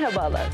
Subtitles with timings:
[0.00, 0.48] Merhabalar,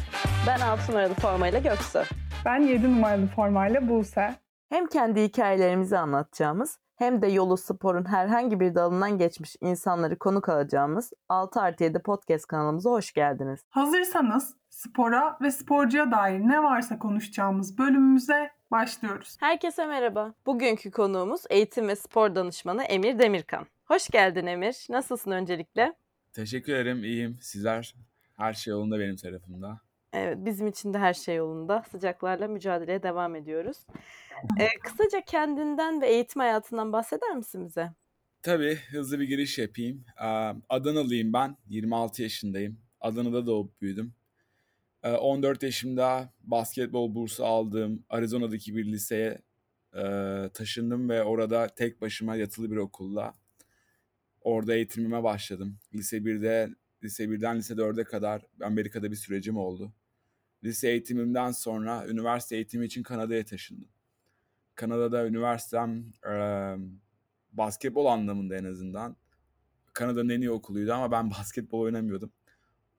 [0.46, 2.02] ben 6 numaralı formayla Göksu.
[2.44, 4.34] Ben 7 numaralı formayla Buse.
[4.68, 11.12] Hem kendi hikayelerimizi anlatacağımız hem de yolu sporun herhangi bir dalından geçmiş insanları konuk alacağımız
[11.28, 13.60] 6 artı 7 podcast kanalımıza hoş geldiniz.
[13.70, 19.36] Hazırsanız spora ve sporcuya dair ne varsa konuşacağımız bölümümüze başlıyoruz.
[19.40, 20.34] Herkese merhaba.
[20.46, 23.66] Bugünkü konuğumuz eğitim ve spor danışmanı Emir Demirkan.
[23.84, 24.86] Hoş geldin Emir.
[24.90, 25.94] Nasılsın öncelikle?
[26.32, 27.04] Teşekkür ederim.
[27.04, 27.38] iyiyim.
[27.40, 27.94] Sizler
[28.36, 29.80] her şey yolunda benim tarafımda.
[30.12, 31.82] Evet, bizim için de her şey yolunda.
[31.90, 33.76] Sıcaklarla mücadeleye devam ediyoruz.
[34.60, 37.92] Ee, kısaca kendinden ve eğitim hayatından bahseder misin bize?
[38.42, 40.04] Tabii hızlı bir giriş yapayım.
[40.68, 41.56] Adanalıyım ben.
[41.68, 42.78] 26 yaşındayım.
[43.00, 44.14] Adana'da doğup büyüdüm.
[45.02, 49.38] Ee, 14 yaşımda basketbol bursu aldığım Arizona'daki bir liseye
[50.54, 53.34] taşındım ve orada tek başıma yatılı bir okulla
[54.40, 55.78] orada eğitimime başladım.
[55.94, 56.68] Lise 1'de
[57.06, 59.92] lise 1'den lise 4'e kadar Amerika'da bir sürecim oldu.
[60.64, 63.88] Lise eğitimimden sonra üniversite eğitimi için Kanada'ya taşındım.
[64.74, 66.34] Kanada'da üniversitem e,
[67.52, 69.16] basketbol anlamında en azından.
[69.92, 72.32] Kanada'nın en iyi okuluydu ama ben basketbol oynamıyordum.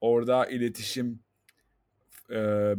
[0.01, 1.19] Orada iletişim
[2.31, 2.73] e,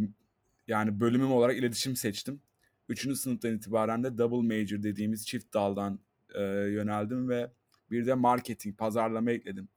[0.69, 2.41] yani bölümüm olarak iletişim seçtim.
[2.89, 6.01] Üçüncü sınıftan itibaren de double major dediğimiz çift daldan
[6.35, 7.51] e, yöneldim ve
[7.91, 9.69] bir de marketing, pazarlama ekledim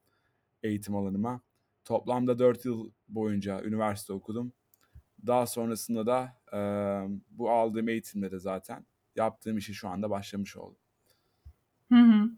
[0.63, 1.41] eğitim alanıma.
[1.85, 4.53] Toplamda 4 yıl boyunca üniversite okudum.
[5.27, 6.59] Daha sonrasında da e,
[7.29, 10.77] bu aldığım eğitimde de zaten yaptığım işi şu anda başlamış oldum.
[11.91, 12.29] Hı hı.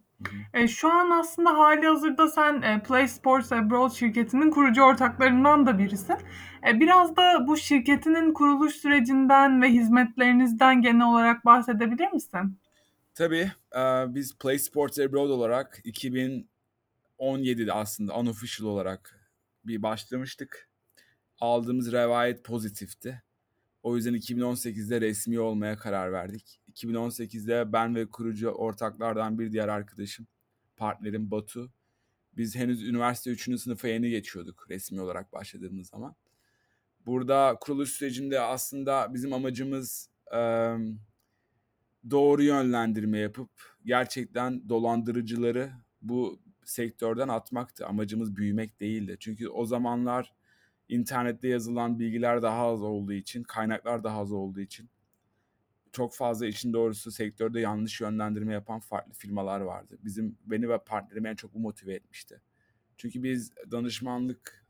[0.54, 5.78] E, şu an aslında hali hazırda sen e, Play Sports Abroad şirketinin kurucu ortaklarından da
[5.78, 6.16] birisin.
[6.68, 12.60] E, biraz da bu şirketinin kuruluş sürecinden ve hizmetlerinizden genel olarak bahsedebilir misin?
[13.16, 15.82] Tabii e, biz Play Sports Abroad olarak
[17.24, 19.32] 2017'de aslında unofficial olarak
[19.66, 20.70] bir başlamıştık.
[21.40, 23.24] Aldığımız revayet pozitifti.
[23.84, 26.62] O yüzden 2018'de resmi olmaya karar verdik.
[26.74, 30.28] 2018'de ben ve kurucu ortaklardan bir diğer arkadaşım,
[30.78, 31.72] partnerim Batu.
[32.38, 33.60] Biz henüz üniversite 3.
[33.62, 36.16] sınıfa yeni geçiyorduk resmi olarak başladığımız zaman.
[37.06, 40.10] Burada kuruluş sürecinde aslında bizim amacımız
[42.10, 43.50] doğru yönlendirme yapıp
[43.86, 47.88] gerçekten dolandırıcıları bu sektörden atmaktı.
[47.88, 49.18] Amacımız büyümek değildi.
[49.20, 50.34] Çünkü o zamanlar
[50.90, 54.90] internette yazılan bilgiler daha az olduğu için, kaynaklar daha az olduğu için
[55.92, 59.98] çok fazla için doğrusu sektörde yanlış yönlendirme yapan farklı firmalar vardı.
[60.04, 62.42] Bizim beni ve partnerimi en çok bu motive etmişti.
[62.98, 64.66] Çünkü biz danışmanlık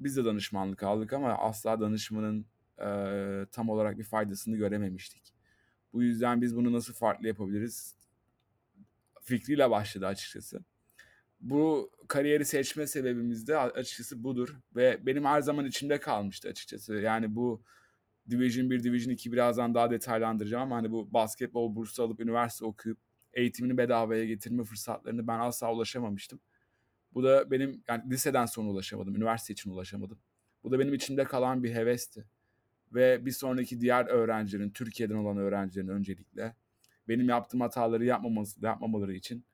[0.00, 2.46] biz de danışmanlık aldık ama asla danışmanın
[2.78, 5.34] e, tam olarak bir faydasını görememiştik.
[5.92, 7.96] Bu yüzden biz bunu nasıl farklı yapabiliriz
[9.24, 10.64] fikriyle başladı açıkçası.
[11.40, 16.94] Bu kariyeri seçme sebebimiz de açıkçası budur ve benim her zaman içimde kalmıştı açıkçası.
[16.94, 17.64] Yani bu
[18.30, 22.98] Division 1, Division 2 birazdan daha detaylandıracağım ama hani bu basketbol bursu alıp üniversite okuyup
[23.32, 26.40] eğitimini bedavaya getirme fırsatlarını ben asla ulaşamamıştım.
[27.14, 30.18] Bu da benim yani liseden sonra ulaşamadım, üniversite için ulaşamadım.
[30.64, 32.24] Bu da benim içimde kalan bir hevesti.
[32.94, 36.56] Ve bir sonraki diğer öğrencilerin, Türkiye'den olan öğrencilerin öncelikle
[37.08, 39.44] benim yaptığım hataları yapmaması, yapmamaları için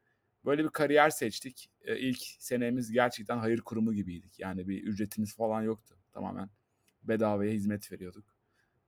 [0.45, 1.71] böyle bir kariyer seçtik.
[1.85, 4.39] Ee, ilk senemiz gerçekten hayır kurumu gibiydik.
[4.39, 5.97] Yani bir ücretimiz falan yoktu.
[6.13, 6.51] Tamamen
[7.03, 8.25] bedavaya hizmet veriyorduk.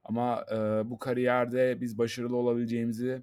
[0.04, 0.56] Ama e,
[0.90, 3.22] bu kariyerde biz başarılı olabileceğimizi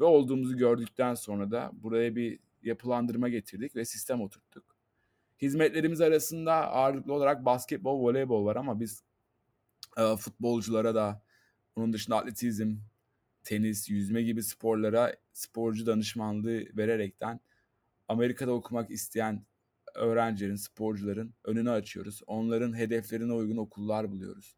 [0.00, 4.64] ve olduğumuzu gördükten sonra da buraya bir yapılandırma getirdik ve sistem oturttuk.
[5.42, 9.02] Hizmetlerimiz arasında ağırlıklı olarak basketbol, voleybol var ama biz
[9.96, 11.22] e, futbolculara da
[11.76, 12.76] onun dışında atletizm,
[13.48, 17.40] tenis, yüzme gibi sporlara sporcu danışmanlığı vererekten
[18.08, 19.46] Amerika'da okumak isteyen
[19.94, 22.22] öğrencilerin, sporcuların önünü açıyoruz.
[22.26, 24.56] Onların hedeflerine uygun okullar buluyoruz.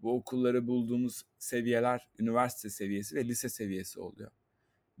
[0.00, 4.30] Bu okulları bulduğumuz seviyeler üniversite seviyesi ve lise seviyesi oluyor.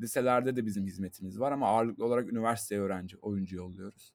[0.00, 4.14] Liselerde de bizim hizmetimiz var ama ağırlıklı olarak üniversite öğrenci, oyuncu yolluyoruz.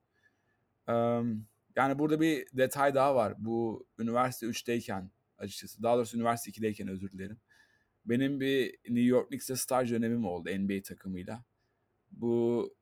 [1.76, 3.34] Yani burada bir detay daha var.
[3.38, 7.38] Bu üniversite 3'teyken açıkçası, daha doğrusu üniversite 2'deyken özür dilerim.
[8.06, 11.44] Benim bir New York Knicks'te staj dönemim oldu NBA takımıyla.
[12.12, 12.74] Bu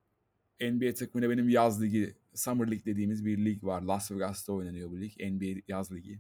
[0.62, 3.82] NBA takımıyla benim yaz ligi, Summer League dediğimiz bir lig var.
[3.82, 5.12] Las Vegas'ta oynanıyor bu lig.
[5.20, 6.20] NBA yaz ligi.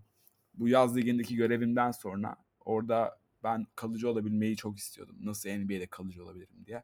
[0.53, 2.35] Bu yaz ligindeki görevimden sonra
[2.65, 5.15] orada ben kalıcı olabilmeyi çok istiyordum.
[5.21, 6.83] Nasıl NBA'de kalıcı olabilirim diye.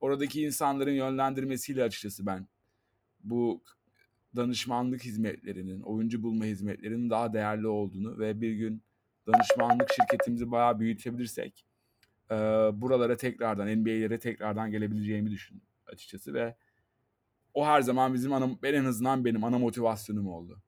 [0.00, 2.48] Oradaki insanların yönlendirmesiyle açıkçası ben
[3.24, 3.62] bu
[4.36, 8.82] danışmanlık hizmetlerinin, oyuncu bulma hizmetlerinin daha değerli olduğunu ve bir gün
[9.26, 11.66] danışmanlık şirketimizi bayağı büyütebilirsek
[12.30, 12.34] e,
[12.72, 16.54] buralara tekrardan, NBA'lere tekrardan gelebileceğimi düşündüm açıkçası ve
[17.54, 20.62] o her zaman bizim ana, ben en azından benim ana motivasyonum oldu.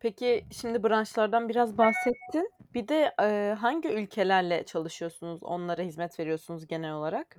[0.00, 2.50] Peki şimdi branşlardan biraz bahsettin.
[2.74, 5.42] Bir de e, hangi ülkelerle çalışıyorsunuz?
[5.42, 7.36] Onlara hizmet veriyorsunuz genel olarak?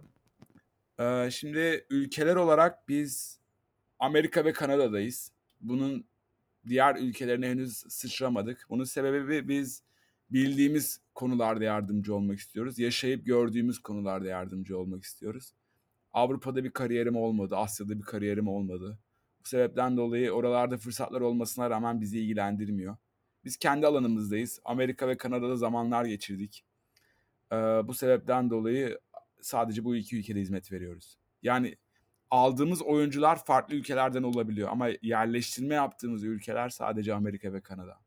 [0.99, 3.39] Ee, şimdi ülkeler olarak biz
[3.99, 5.31] Amerika ve Kanada'dayız.
[5.61, 6.05] Bunun
[6.67, 8.65] diğer ülkelerine henüz sıçramadık.
[8.69, 9.83] Bunun sebebi biz
[10.29, 12.79] bildiğimiz konularda yardımcı olmak istiyoruz.
[12.79, 15.53] Yaşayıp gördüğümüz konularda yardımcı olmak istiyoruz.
[16.13, 18.99] Avrupa'da bir kariyerim olmadı, Asya'da bir kariyerim olmadı.
[19.39, 22.97] Bu sebepten dolayı oralarda fırsatlar olmasına rağmen bizi ilgilendirmiyor.
[23.45, 24.59] Biz kendi alanımızdayız.
[24.65, 26.65] Amerika ve Kanada'da zamanlar geçirdik.
[27.51, 28.99] Ee, bu sebepten dolayı
[29.41, 31.17] sadece bu iki ülkede hizmet veriyoruz.
[31.43, 31.75] Yani
[32.31, 37.97] aldığımız oyuncular farklı ülkelerden olabiliyor ama yerleştirme yaptığımız ülkeler sadece Amerika ve Kanada.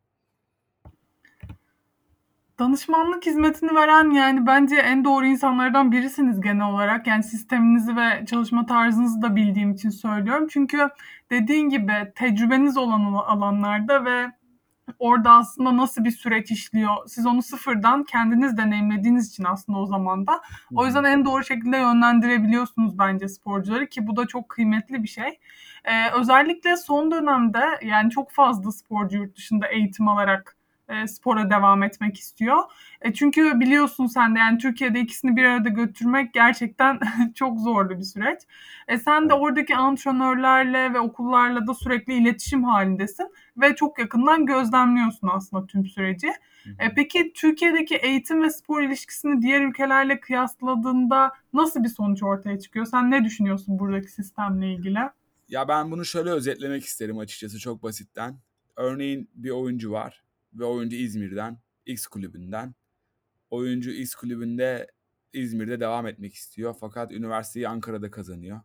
[2.59, 7.07] Danışmanlık hizmetini veren yani bence en doğru insanlardan birisiniz genel olarak.
[7.07, 10.47] Yani sisteminizi ve çalışma tarzınızı da bildiğim için söylüyorum.
[10.51, 10.89] Çünkü
[11.31, 14.33] dediğin gibi tecrübeniz olan alanlarda ve
[14.99, 16.95] orada aslında nasıl bir süreç işliyor.
[17.07, 20.41] Siz onu sıfırdan kendiniz deneyimlediğiniz için aslında o zaman da.
[20.75, 25.39] O yüzden en doğru şekilde yönlendirebiliyorsunuz bence sporcuları ki bu da çok kıymetli bir şey.
[25.85, 30.57] Ee, özellikle son dönemde yani çok fazla sporcu yurt dışında eğitim alarak
[30.89, 32.59] e, spora devam etmek istiyor.
[33.01, 37.01] E, çünkü biliyorsun sen de yani Türkiye'de ikisini bir arada götürmek gerçekten
[37.35, 38.39] çok zorlu bir süreç.
[38.89, 45.29] E, sen de oradaki antrenörlerle ve okullarla da sürekli iletişim halindesin ve çok yakından gözlemliyorsun
[45.33, 46.29] aslında tüm süreci.
[46.79, 52.87] E, peki Türkiye'deki eğitim ve spor ilişkisini diğer ülkelerle kıyasladığında nasıl bir sonuç ortaya çıkıyor?
[52.87, 54.99] Sen ne düşünüyorsun buradaki sistemle ilgili?
[55.49, 58.37] Ya ben bunu şöyle özetlemek isterim açıkçası çok basitten.
[58.77, 60.24] Örneğin bir oyuncu var
[60.55, 62.75] ve oyuncu İzmir'den, X kulübünden.
[63.51, 64.87] Oyuncu X kulübünde
[65.33, 68.61] İzmir'de devam etmek istiyor fakat üniversiteyi Ankara'da kazanıyor.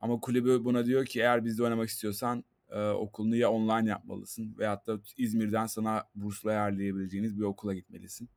[0.00, 4.86] Ama kulübü buna diyor ki eğer bizde oynamak istiyorsan e, okulunu ya online yapmalısın veyahut
[4.86, 8.28] da İzmir'den sana bursla ayarlayabileceğiniz bir okula gitmelisin.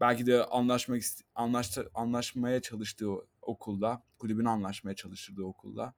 [0.00, 1.02] Belki de anlaşmak
[1.34, 3.10] anlaştı, anlaşmaya çalıştığı
[3.42, 5.94] okulda, kulübün anlaşmaya çalıştığı okulda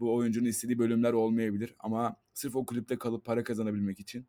[0.00, 4.26] bu oyuncunun istediği bölümler olmayabilir ama sırf o kulüpte kalıp para kazanabilmek için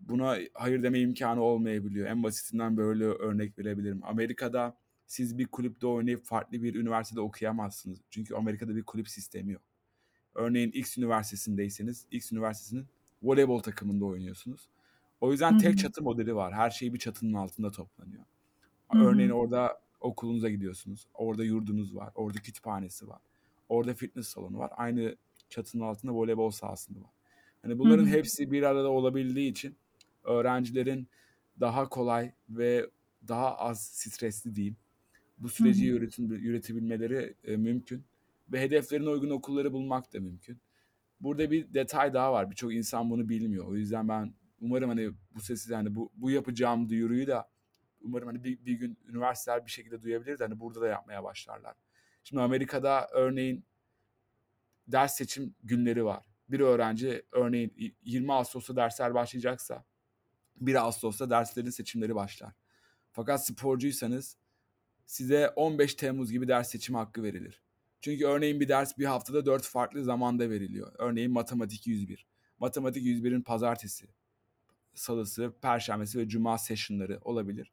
[0.00, 2.06] buna hayır deme imkanı olmayabiliyor.
[2.06, 4.00] En basitinden böyle örnek verebilirim.
[4.04, 4.76] Amerika'da
[5.06, 7.98] siz bir kulüpte oynayıp farklı bir üniversitede okuyamazsınız.
[8.10, 9.62] Çünkü Amerika'da bir kulüp sistemi yok.
[10.34, 12.86] Örneğin X üniversitesindeyseniz X üniversitesinin
[13.22, 14.68] voleybol takımında oynuyorsunuz.
[15.20, 15.58] O yüzden Hı-hı.
[15.60, 16.54] tek çatı modeli var.
[16.54, 18.24] Her şey bir çatının altında toplanıyor.
[18.92, 19.04] Hı-hı.
[19.04, 21.06] Örneğin orada okulunuza gidiyorsunuz.
[21.14, 22.12] Orada yurdunuz var.
[22.14, 23.20] Orada kütüphanesi var.
[23.68, 24.70] Orada fitness salonu var.
[24.76, 25.16] Aynı
[25.48, 27.13] çatının altında voleybol sahasında var.
[27.64, 28.12] Hani bunların Hı-hı.
[28.12, 29.76] hepsi bir arada olabildiği için
[30.24, 31.08] öğrencilerin
[31.60, 32.90] daha kolay ve
[33.28, 34.76] daha az stresli diyeyim
[35.38, 38.04] bu süreci yönetim, yönetebilmeleri e, mümkün
[38.52, 40.58] ve hedeflerine uygun okulları bulmak da mümkün.
[41.20, 42.50] Burada bir detay daha var.
[42.50, 43.66] Birçok insan bunu bilmiyor.
[43.66, 47.48] O yüzden ben umarım hani bu sesi hani bu, bu yapacağım duyuruyu da
[48.02, 51.74] umarım hani bir, bir gün üniversiteler bir şekilde duyabilir de hani burada da yapmaya başlarlar.
[52.24, 53.64] Şimdi Amerika'da örneğin
[54.88, 59.84] ders seçim günleri var bir öğrenci örneğin 20 Ağustos'ta dersler başlayacaksa
[60.56, 62.52] 1 Ağustos'ta derslerin seçimleri başlar.
[63.10, 64.36] Fakat sporcuysanız
[65.06, 67.62] size 15 Temmuz gibi ders seçimi hakkı verilir.
[68.00, 70.92] Çünkü örneğin bir ders bir haftada 4 farklı zamanda veriliyor.
[70.98, 72.26] Örneğin matematik 101.
[72.58, 74.06] Matematik 101'in pazartesi,
[74.94, 77.72] salısı, perşembesi ve cuma sessionları olabilir.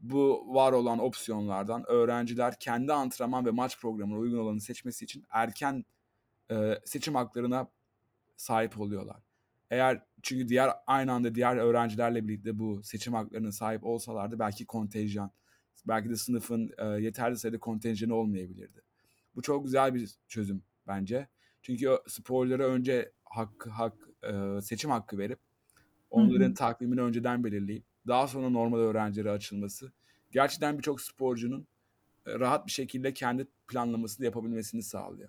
[0.00, 5.84] Bu var olan opsiyonlardan öğrenciler kendi antrenman ve maç programına uygun olanı seçmesi için erken
[6.50, 7.68] e, seçim haklarına
[8.42, 9.22] sahip oluyorlar.
[9.70, 15.30] Eğer çünkü diğer aynı anda diğer öğrencilerle birlikte bu seçim haklarına sahip olsalardı belki kontenjan,
[15.84, 18.82] belki de sınıfın e, yeterli sayıda kontenjanı olmayabilirdi.
[19.34, 21.28] Bu çok güzel bir çözüm bence.
[21.62, 25.38] Çünkü sporculara önce hak, hak e, seçim hakkı verip
[26.10, 26.54] onların Hı-hı.
[26.54, 29.92] takvimini önceden belirleyip daha sonra normal öğrencilere açılması
[30.30, 31.66] gerçekten birçok sporcunun
[32.26, 35.28] e, rahat bir şekilde kendi planlamasını yapabilmesini sağlıyor.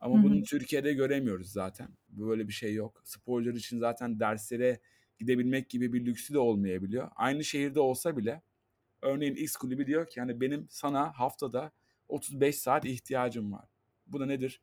[0.00, 0.22] Ama Hı-hı.
[0.22, 1.88] bunu Türkiye'de göremiyoruz zaten.
[2.08, 3.00] Böyle bir şey yok.
[3.04, 4.80] Sporcular için zaten derslere
[5.18, 7.08] gidebilmek gibi bir lüksü de olmayabiliyor.
[7.16, 8.42] Aynı şehirde olsa bile
[9.02, 11.72] örneğin X kulübü diyor ki yani benim sana haftada
[12.08, 13.68] 35 saat ihtiyacım var.
[14.06, 14.60] Bu da nedir?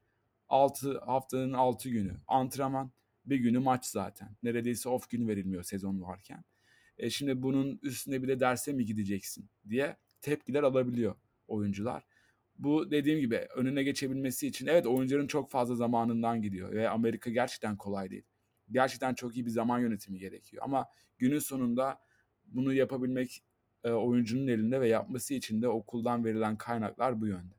[0.49, 2.91] 6 haftanın 6 günü antrenman,
[3.25, 4.29] bir günü maç zaten.
[4.43, 6.43] Neredeyse off gün verilmiyor sezon varken.
[6.97, 11.15] E şimdi bunun üstüne bir de derse mi gideceksin diye tepkiler alabiliyor
[11.47, 12.03] oyuncular
[12.57, 17.77] bu dediğim gibi önüne geçebilmesi için evet oyuncuların çok fazla zamanından gidiyor ve Amerika gerçekten
[17.77, 18.25] kolay değil.
[18.71, 20.85] Gerçekten çok iyi bir zaman yönetimi gerekiyor ama
[21.17, 21.99] günün sonunda
[22.45, 23.43] bunu yapabilmek
[23.83, 27.56] e, oyuncunun elinde ve yapması için de okuldan verilen kaynaklar bu yönde.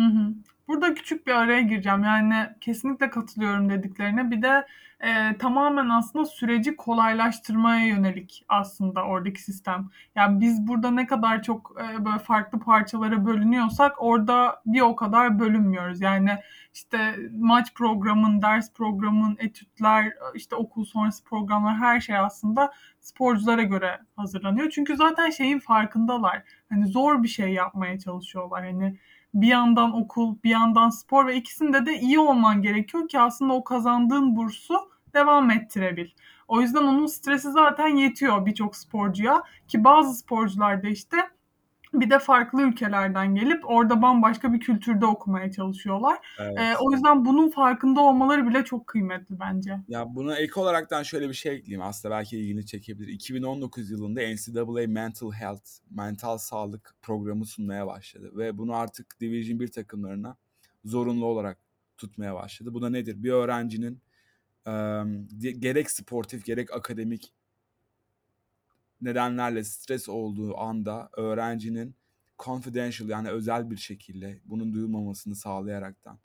[0.00, 0.34] Hı hı.
[0.68, 2.04] Burada küçük bir araya gireceğim.
[2.04, 4.30] Yani kesinlikle katılıyorum dediklerine.
[4.30, 4.66] Bir de
[5.00, 9.88] e, tamamen aslında süreci kolaylaştırmaya yönelik aslında oradaki sistem.
[10.14, 15.38] Yani biz burada ne kadar çok e, böyle farklı parçalara bölünüyorsak orada bir o kadar
[15.38, 16.00] bölünmüyoruz.
[16.00, 16.38] Yani
[16.74, 24.00] işte maç programın, ders programın, etütler, işte okul sonrası programlar her şey aslında sporculara göre
[24.16, 24.70] hazırlanıyor.
[24.70, 26.42] Çünkü zaten şeyin farkındalar.
[26.68, 28.64] Hani zor bir şey yapmaya çalışıyorlar.
[28.64, 28.96] Hani
[29.34, 33.64] bir yandan okul, bir yandan spor ve ikisinde de iyi olman gerekiyor ki aslında o
[33.64, 34.74] kazandığın bursu
[35.14, 36.10] devam ettirebil.
[36.48, 41.16] O yüzden onun stresi zaten yetiyor birçok sporcuya ki bazı sporcular da işte
[41.94, 46.18] bir de farklı ülkelerden gelip orada bambaşka bir kültürde okumaya çalışıyorlar.
[46.38, 46.58] Evet.
[46.58, 49.80] Ee, o yüzden bunun farkında olmaları bile çok kıymetli bence.
[49.88, 51.82] Ya buna ek olaraktan şöyle bir şey ekleyeyim.
[51.82, 53.08] Aslında belki ilgini çekebilir.
[53.08, 58.30] 2019 yılında NCAA Mental Health, mental sağlık programı sunmaya başladı.
[58.34, 60.36] Ve bunu artık Division 1 takımlarına
[60.84, 61.58] zorunlu olarak
[61.96, 62.74] tutmaya başladı.
[62.74, 63.22] Bu da nedir?
[63.22, 64.02] Bir öğrencinin
[64.66, 64.72] e,
[65.58, 67.32] gerek sportif gerek akademik
[69.02, 71.94] nedenlerle stres olduğu anda öğrencinin
[72.38, 76.18] confidential yani özel bir şekilde bunun duyulmamasını sağlayaraktan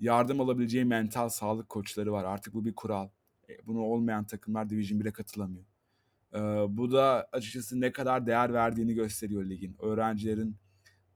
[0.00, 2.24] yardım alabileceği mental sağlık koçları var.
[2.24, 3.08] Artık bu bir kural.
[3.48, 5.64] E, bunu olmayan takımlar Division 1'e katılamıyor.
[6.34, 9.76] Ee, bu da açıkçası ne kadar değer verdiğini gösteriyor ligin.
[9.78, 10.56] Öğrencilerin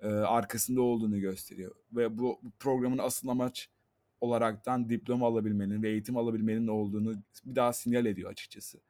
[0.01, 1.75] e, arkasında olduğunu gösteriyor.
[1.93, 3.71] Ve bu, bu programın asıl amaç
[4.21, 8.81] olaraktan diploma alabilmenin ve eğitim alabilmenin olduğunu bir daha sinyal ediyor açıkçası.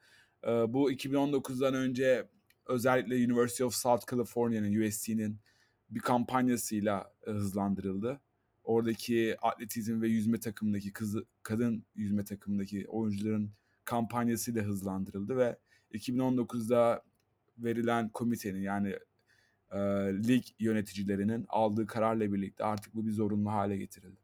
[0.46, 2.28] Ee, bu 2019'dan önce
[2.66, 5.38] özellikle University of South California'nın, USC'nin
[5.90, 8.20] bir kampanyasıyla e, hızlandırıldı.
[8.64, 13.50] Oradaki atletizm ve yüzme takımındaki kız, kadın yüzme takımındaki oyuncuların
[13.84, 15.58] kampanyasıyla hızlandırıldı ve
[15.92, 17.02] 2019'da
[17.58, 18.98] verilen komitenin yani
[19.70, 19.78] e,
[20.28, 24.24] lig yöneticilerinin aldığı kararla birlikte artık bu bir zorunlu hale getirildi.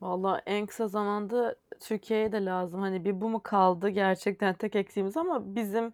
[0.00, 2.80] Valla en kısa zamanda Türkiye'ye de lazım.
[2.80, 5.92] Hani bir bu mu kaldı gerçekten tek eksiğimiz ama bizim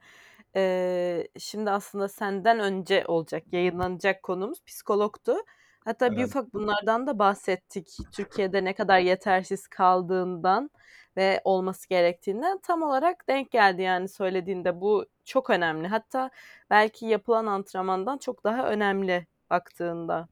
[0.57, 5.37] eee, şimdi aslında senden önce olacak, yayınlanacak konumuz psikologtu.
[5.85, 6.25] Hatta bir Evet.
[6.25, 8.09] ufak bunlardan da bahsettik.
[8.13, 10.71] Türkiye'de ne kadar yetersiz kaldığından
[11.17, 14.81] ve olması gerektiğinden tam olarak denk geldi yani söylediğinde.
[14.81, 15.89] Bu çok önemli.
[15.89, 16.31] Hatta
[16.71, 20.29] belki yapılan antrenmandan çok daha önemli baktığında.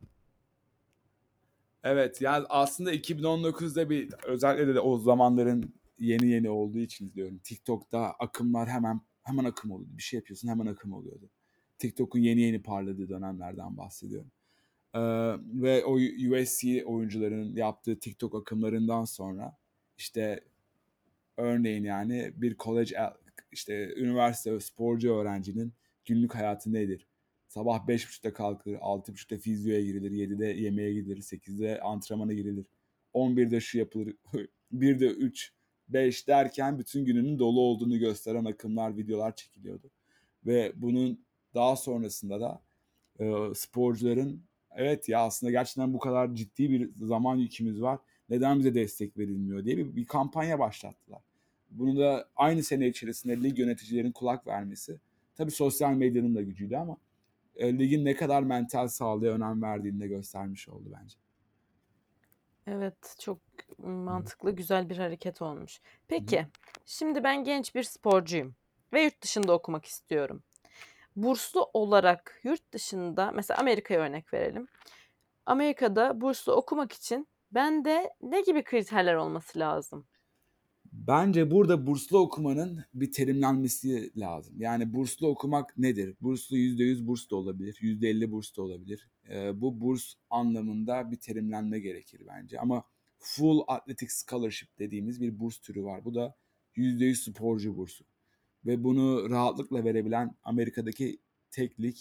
[1.85, 7.39] Evet yani aslında 2019'da bir özellikle de o zamanların yeni yeni olduğu için izliyorum.
[7.39, 9.97] TikTok'ta akımlar hemen hemen akım oluyordu.
[9.97, 11.31] Bir şey yapıyorsun hemen akım oluyordu.
[11.79, 14.31] TikTok'un yeni yeni parladığı dönemlerden bahsediyorum.
[14.95, 15.01] Ee,
[15.62, 15.95] ve o
[16.31, 19.57] USC oyuncuların yaptığı TikTok akımlarından sonra
[19.99, 20.45] işte
[21.37, 22.95] örneğin yani bir college
[23.53, 25.73] işte üniversite sporcu öğrencinin
[26.05, 27.07] günlük hayatı nedir?
[27.52, 32.66] Sabah 5.30'da kalkılır, 6.30'da fizyoya girilir, 7'de yemeğe gidilir, 8'de antrenmana girilir.
[33.14, 34.16] 11'de şu yapılır,
[34.75, 35.52] 1'de 3,
[35.88, 39.90] 5 derken bütün gününün dolu olduğunu gösteren akımlar, videolar çekiliyordu.
[40.47, 42.62] Ve bunun daha sonrasında da
[43.21, 44.42] e, sporcuların
[44.76, 47.99] evet ya aslında gerçekten bu kadar ciddi bir zaman yükümüz var.
[48.28, 51.23] Neden bize destek verilmiyor diye bir, bir kampanya başlattılar.
[51.71, 55.00] Bunu da aynı sene içerisinde lig yöneticilerin kulak vermesi.
[55.37, 56.97] Tabii sosyal medyanın da gücüydü ama
[57.56, 61.16] e, ligin ne kadar mental sağlığa önem verdiğini de göstermiş oldu bence.
[62.66, 63.38] Evet, çok
[63.78, 65.80] mantıklı, güzel bir hareket olmuş.
[66.09, 66.47] Peki,
[66.87, 68.54] şimdi ben genç bir sporcuyum
[68.92, 70.42] ve yurt dışında okumak istiyorum.
[71.16, 74.68] Burslu olarak yurt dışında, mesela Amerika'ya örnek verelim.
[75.47, 80.06] Amerika'da burslu okumak için bende ne gibi kriterler olması lazım?
[80.93, 84.61] Bence burada burslu okumanın bir terimlenmesi lazım.
[84.61, 86.17] Yani burslu okumak nedir?
[86.21, 89.09] Burslu %100 burs da olabilir, %50 burs da olabilir.
[89.31, 92.61] Ee, bu burs anlamında bir terimlenme gerekir bence.
[92.61, 92.85] Ama
[93.19, 96.05] full athletic scholarship dediğimiz bir burs türü var.
[96.05, 96.37] Bu da
[96.77, 98.05] %100 sporcu bursu.
[98.67, 101.19] Ve bunu rahatlıkla verebilen Amerika'daki
[101.51, 101.97] tek lig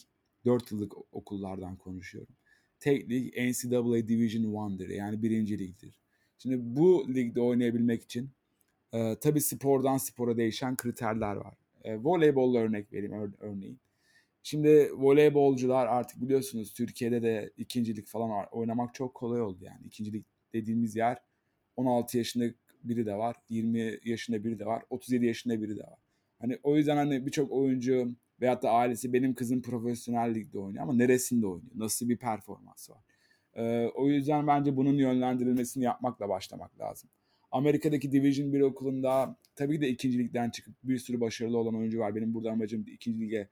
[0.46, 2.36] 4 yıllık okullardan konuşuyorum.
[2.80, 5.96] Tek lig NCAA Division 1'dir yani birinci ligdir.
[6.38, 8.30] Şimdi bu ligde oynayabilmek için
[8.94, 11.54] ee, tabii spordan spora değişen kriterler var.
[11.84, 13.80] Ee, voleybolla örnek vereyim ör- örneğin.
[14.44, 19.86] Şimdi voleybolcular artık biliyorsunuz Türkiye'de de ikincilik falan oynamak çok kolay oldu yani.
[19.86, 21.18] İkincilik dediğimiz yer
[21.76, 22.46] 16 yaşında
[22.84, 26.00] biri de var, 20 yaşında biri de var, 37 yaşında biri de var.
[26.40, 30.94] Hani o yüzden hani birçok oyuncu veyahut da ailesi benim kızım profesyonel ligde oynuyor ama
[30.94, 31.72] neresinde oynuyor?
[31.76, 33.02] Nasıl bir performans var?
[33.56, 37.10] Ee, o yüzden bence bunun yönlendirilmesini yapmakla başlamak lazım.
[37.52, 42.16] Amerika'daki Division 1 okulunda tabii ki de ikincilikten çıkıp bir sürü başarılı olan oyuncu var.
[42.16, 43.50] Benim burada amacım ikinci lige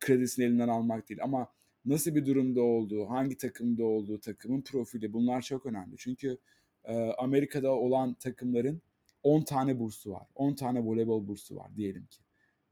[0.00, 1.20] kredisini elinden almak değil.
[1.22, 1.48] Ama
[1.84, 5.94] nasıl bir durumda olduğu, hangi takımda olduğu, takımın profili bunlar çok önemli.
[5.98, 6.38] Çünkü
[6.84, 8.82] e, Amerika'da olan takımların
[9.22, 10.26] 10 tane bursu var.
[10.34, 12.20] 10 tane voleybol bursu var diyelim ki.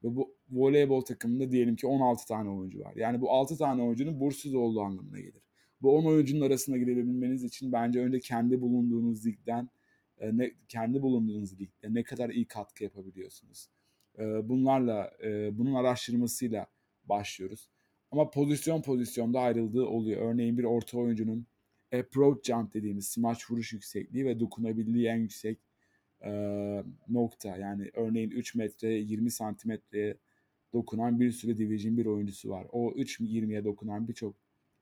[0.05, 2.93] Ve bu voleybol takımında diyelim ki 16 tane oyuncu var.
[2.97, 5.43] Yani bu 6 tane oyuncunun burssuz olduğu anlamına gelir.
[5.83, 9.69] Bu 10 oyuncunun arasına girebilmeniz için bence önce kendi bulunduğunuz ligden
[10.25, 13.69] e, ne, kendi bulunduğunuz ligde ne kadar iyi katkı yapabiliyorsunuz.
[14.19, 16.67] E, bunlarla, e, bunun araştırmasıyla
[17.05, 17.69] başlıyoruz.
[18.11, 20.33] Ama pozisyon pozisyonda ayrıldığı oluyor.
[20.33, 21.47] Örneğin bir orta oyuncunun
[21.95, 25.59] approach jump dediğimiz smaç vuruş yüksekliği ve dokunabildiği en yüksek
[26.25, 26.31] e,
[27.09, 27.57] nokta.
[27.57, 30.17] Yani örneğin 3 metre 20 santimetreye
[30.73, 32.67] dokunan bir sürü Division 1 oyuncusu var.
[32.73, 34.37] O 3.20'ye dokunan birçok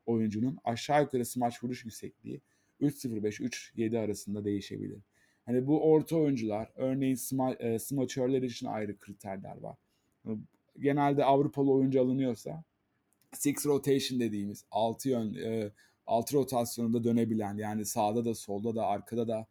[0.06, 2.40] oyuncunun aşağı yukarı smaç vuruş yüksekliği
[2.80, 5.02] 3.05-3.7 arasında değişebilir.
[5.46, 9.76] Hani bu orta oyuncular, örneğin sma, e, smaçörler için ayrı kriterler var.
[10.78, 12.64] Genelde Avrupalı oyuncu alınıyorsa
[13.32, 15.70] six rotation dediğimiz altı yön e,
[16.06, 19.46] altı rotasyonunda dönebilen yani sağda da solda da arkada da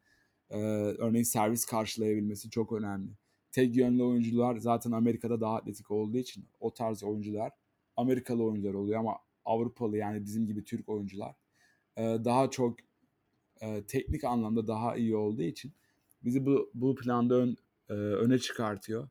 [0.50, 0.58] e,
[0.98, 3.12] örneğin servis karşılayabilmesi çok önemli.
[3.52, 7.52] Tek yönlü oyuncular zaten Amerika'da daha atletik olduğu için o tarz oyuncular
[7.98, 11.36] Amerikalı oyuncular oluyor ama Avrupalı yani bizim gibi Türk oyuncular
[11.98, 12.76] e, daha çok
[13.62, 15.72] e, teknik anlamda daha iyi olduğu için
[16.24, 17.58] bizi bu, bu planda ön,
[17.90, 19.10] e, öne çıkartıyor.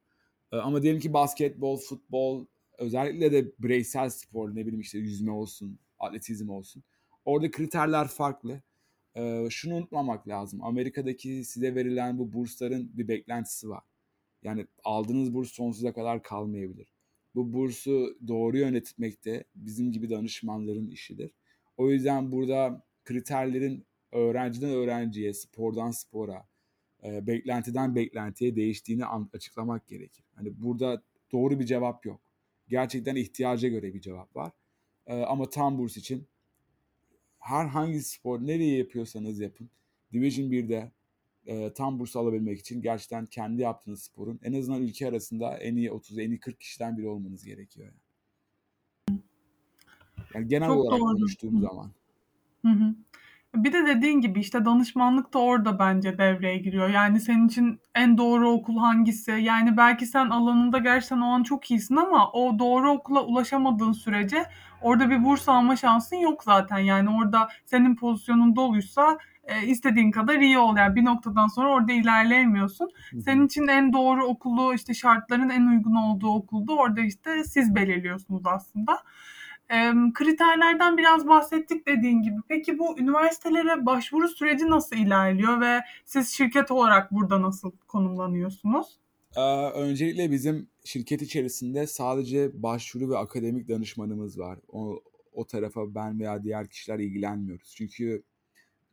[0.53, 2.47] E, ama diyelim ki basketbol, futbol,
[2.79, 6.83] özellikle de bireysel spor ne bileyim işte yüzme olsun, atletizm olsun.
[7.25, 8.63] Orada kriterler farklı.
[9.17, 10.65] E, şunu unutmamak lazım.
[10.65, 13.83] Amerika'daki size verilen bu bursların bir beklentisi var.
[14.43, 16.93] Yani aldığınız burs sonsuza kadar kalmayabilir.
[17.35, 21.35] Bu bursu doğru yönetmek de bizim gibi danışmanların işidir.
[21.77, 26.47] O yüzden burada kriterlerin öğrenciden öğrenciye, spordan spora,
[27.05, 30.25] e, beklentiden beklentiye değiştiğini açıklamak gerekir.
[30.35, 31.03] Hani burada
[31.33, 32.21] doğru bir cevap yok.
[32.69, 34.53] Gerçekten ihtiyaca göre bir cevap var.
[35.07, 36.27] E, ama tam burs için
[37.39, 39.71] herhangi spor nereye yapıyorsanız yapın.
[40.13, 40.93] Division 1'de
[41.47, 45.93] e, tam burs alabilmek için gerçekten kendi yaptığınız sporun en azından ülke arasında en iyi
[45.93, 47.93] 30, en iyi 40 kişiden biri olmanız gerekiyor.
[49.09, 49.21] Yani,
[50.35, 51.15] yani genel Çok olarak doğru.
[51.15, 51.61] konuştuğum Hı.
[51.61, 51.91] zaman.
[52.63, 52.95] Hı hı.
[53.55, 56.89] Bir de dediğin gibi işte danışmanlık da orada bence devreye giriyor.
[56.89, 59.31] Yani senin için en doğru okul hangisi?
[59.31, 64.45] Yani belki sen alanında gerçekten o an çok iyisin ama o doğru okula ulaşamadığın sürece
[64.83, 66.79] orada bir burs alma şansın yok zaten.
[66.79, 70.77] Yani orada senin pozisyonun doluysa e, istediğin kadar iyi ol.
[70.77, 72.91] Yani bir noktadan sonra orada ilerleyemiyorsun.
[73.25, 78.43] Senin için en doğru okulu işte şartların en uygun olduğu okulda orada işte siz belirliyorsunuz
[78.47, 78.99] aslında.
[80.15, 82.37] Kriterlerden biraz bahsettik dediğin gibi.
[82.49, 88.99] Peki bu üniversitelere başvuru süreci nasıl ilerliyor ve siz şirket olarak burada nasıl konumlanıyorsunuz?
[89.75, 94.59] Öncelikle bizim şirket içerisinde sadece başvuru ve akademik danışmanımız var.
[94.69, 95.03] O,
[95.33, 97.75] o tarafa ben veya diğer kişiler ilgilenmiyoruz.
[97.77, 98.23] Çünkü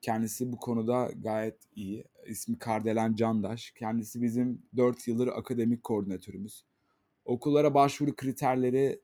[0.01, 2.03] kendisi bu konuda gayet iyi.
[2.27, 3.71] İsmi Kardelen Candaş.
[3.71, 6.63] Kendisi bizim 4 yıldır akademik koordinatörümüz.
[7.25, 8.99] Okullara başvuru kriterleri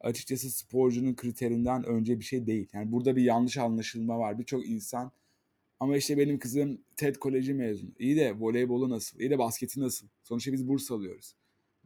[0.00, 2.68] açıkçası sporcunun kriterinden önce bir şey değil.
[2.72, 4.38] Yani burada bir yanlış anlaşılma var.
[4.38, 5.12] Birçok insan
[5.80, 7.90] ama işte benim kızım TED Koleji mezunu.
[7.98, 9.20] İyi de voleybolu nasıl?
[9.20, 10.06] İyi de basketi nasıl?
[10.22, 11.34] Sonuçta biz burs alıyoruz.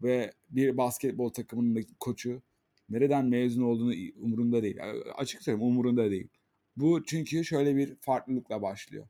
[0.02, 2.42] Ve bir basketbol takımının koçu
[2.88, 4.76] nereden mezun olduğunu umurunda değil.
[5.16, 6.28] Açık söyleyeyim umurunda değil.
[6.76, 9.08] Bu çünkü şöyle bir farklılıkla başlıyor.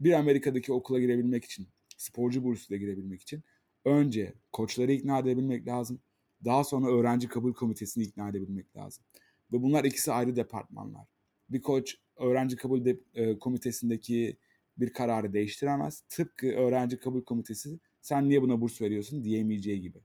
[0.00, 3.42] Bir Amerika'daki okula girebilmek için, sporcu bursuyla girebilmek için
[3.84, 6.00] önce koçları ikna edebilmek lazım.
[6.44, 9.04] Daha sonra öğrenci kabul komitesini ikna edebilmek lazım.
[9.52, 11.06] Ve bunlar ikisi ayrı departmanlar.
[11.50, 14.36] Bir koç öğrenci kabul de, e, komitesindeki
[14.78, 16.00] bir kararı değiştiremez.
[16.08, 19.98] Tıpkı öğrenci kabul komitesi sen niye buna burs veriyorsun diyemeyeceği gibi.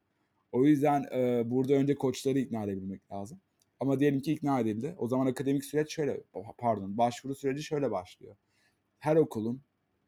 [0.51, 3.39] O yüzden e, burada önce koçları ikna edebilmek lazım.
[3.79, 4.95] Ama diyelim ki ikna edildi.
[4.97, 6.23] O zaman akademik süreç şöyle,
[6.57, 8.35] pardon başvuru süreci şöyle başlıyor.
[8.99, 9.61] Her okulun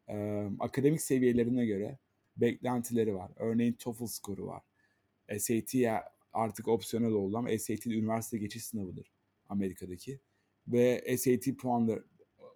[0.08, 1.98] e, akademik seviyelerine göre
[2.38, 3.32] beklentileri var.
[3.36, 4.62] Örneğin TOEFL skoru var.
[5.40, 5.76] SAT
[6.36, 9.12] artık opsiyonel oldu ama SAT üniversite geçiş sınavıdır
[9.50, 10.20] Amerika'daki.
[10.68, 12.04] Ve SAT puanları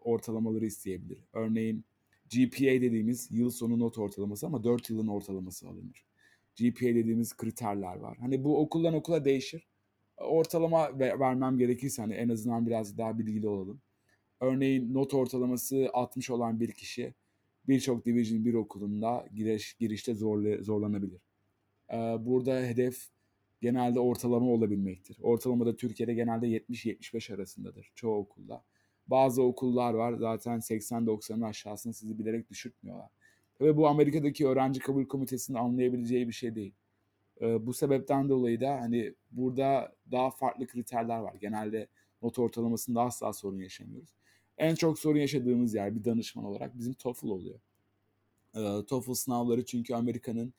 [0.02, 1.20] ortalamaları isteyebilir.
[1.34, 1.86] Örneğin
[2.32, 6.06] GPA dediğimiz yıl sonu not ortalaması ama 4 yılın ortalaması alınır.
[6.60, 8.18] GPA dediğimiz kriterler var.
[8.18, 9.68] Hani bu okuldan okula değişir.
[10.18, 13.82] Ortalama vermem gerekirse hani en azından biraz daha bilgili olalım.
[14.40, 17.14] Örneğin not ortalaması 60 olan bir kişi
[17.68, 21.22] birçok Division 1 okulunda giriş, girişte zorla, zorlanabilir.
[22.20, 23.08] Burada hedef
[23.62, 25.18] genelde ortalama olabilmektir.
[25.22, 28.64] Ortalama da Türkiye'de genelde 70-75 arasındadır çoğu okulda.
[29.08, 33.10] Bazı okullar var zaten 80-90'ın aşağısını sizi bilerek düşürtmüyorlar.
[33.62, 36.74] Ve bu Amerika'daki öğrenci kabul komitesinin anlayabileceği bir şey değil.
[37.42, 41.34] Ee, bu sebepten dolayı da hani burada daha farklı kriterler var.
[41.34, 41.88] Genelde
[42.22, 44.16] not ortalamasında asla sorun yaşamıyoruz.
[44.58, 47.60] En çok sorun yaşadığımız yer bir danışman olarak bizim TOEFL oluyor.
[48.56, 50.54] E, TOEFL sınavları çünkü Amerika'nın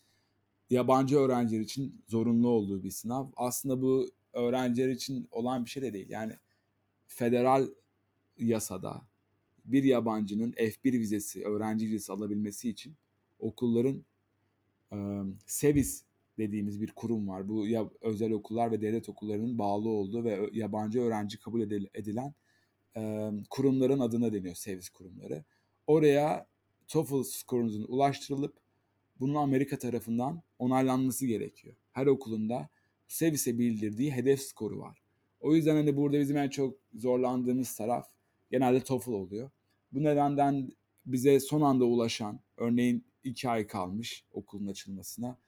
[0.71, 3.27] yabancı öğrenciler için zorunlu olduğu bir sınav.
[3.37, 6.11] Aslında bu öğrenciler için olan bir şey de değil.
[6.11, 6.33] Yani
[7.07, 7.69] federal
[8.39, 9.03] yasada
[9.65, 12.97] bir yabancının F1 vizesi, öğrenci vizesi alabilmesi için
[13.39, 14.05] okulların
[14.93, 14.97] e,
[15.47, 16.05] SEVIS
[16.39, 17.49] dediğimiz bir kurum var.
[17.49, 21.61] Bu ya özel okullar ve devlet okullarının bağlı olduğu ve yabancı öğrenci kabul
[21.95, 22.35] edilen
[22.97, 25.45] e, kurumların adına deniyor SEVIS kurumları.
[25.87, 26.47] Oraya
[26.89, 28.61] TOEFL skorunuzun ulaştırılıp
[29.21, 31.77] bunun Amerika tarafından onaylanması gerekiyor.
[31.93, 32.69] Her okulunda
[33.09, 35.03] SEVIS'e bildirdiği hedef skoru var.
[35.41, 38.07] O yüzden hani burada bizim en çok zorlandığımız taraf
[38.51, 39.51] genelde TOEFL oluyor.
[39.93, 40.73] Bu nedenden
[41.07, 45.39] bize son anda ulaşan, örneğin iki ay kalmış okulun açılmasına.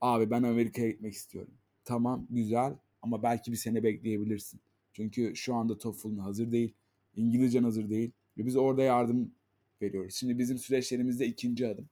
[0.00, 1.54] Abi ben Amerika'ya gitmek istiyorum.
[1.84, 4.60] Tamam güzel ama belki bir sene bekleyebilirsin.
[4.92, 6.74] Çünkü şu anda TOEFL'ın hazır değil,
[7.16, 9.34] İngilizcen hazır değil ve biz orada yardım
[9.82, 10.14] veriyoruz.
[10.14, 11.88] Şimdi bizim süreçlerimizde ikinci adım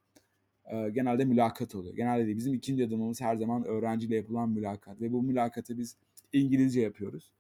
[0.73, 1.97] e, genelde mülakat oluyor.
[1.97, 2.37] Genelde değil.
[2.37, 5.97] Bizim ikinci adımımız her zaman öğrenciyle yapılan mülakat ve bu mülakatı biz
[6.33, 7.33] İngilizce yapıyoruz.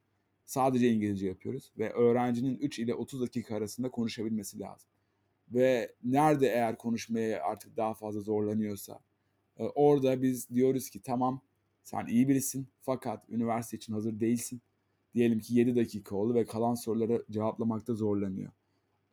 [0.46, 4.88] Sadece İngilizce yapıyoruz ve öğrencinin 3 ile 30 dakika arasında konuşabilmesi lazım.
[5.48, 9.00] Ve nerede eğer konuşmaya artık daha fazla zorlanıyorsa
[9.56, 11.40] e, orada biz diyoruz ki tamam
[11.82, 14.60] sen iyi birisin fakat üniversite için hazır değilsin.
[15.14, 18.52] Diyelim ki 7 dakika oldu ve kalan soruları cevaplamakta zorlanıyor.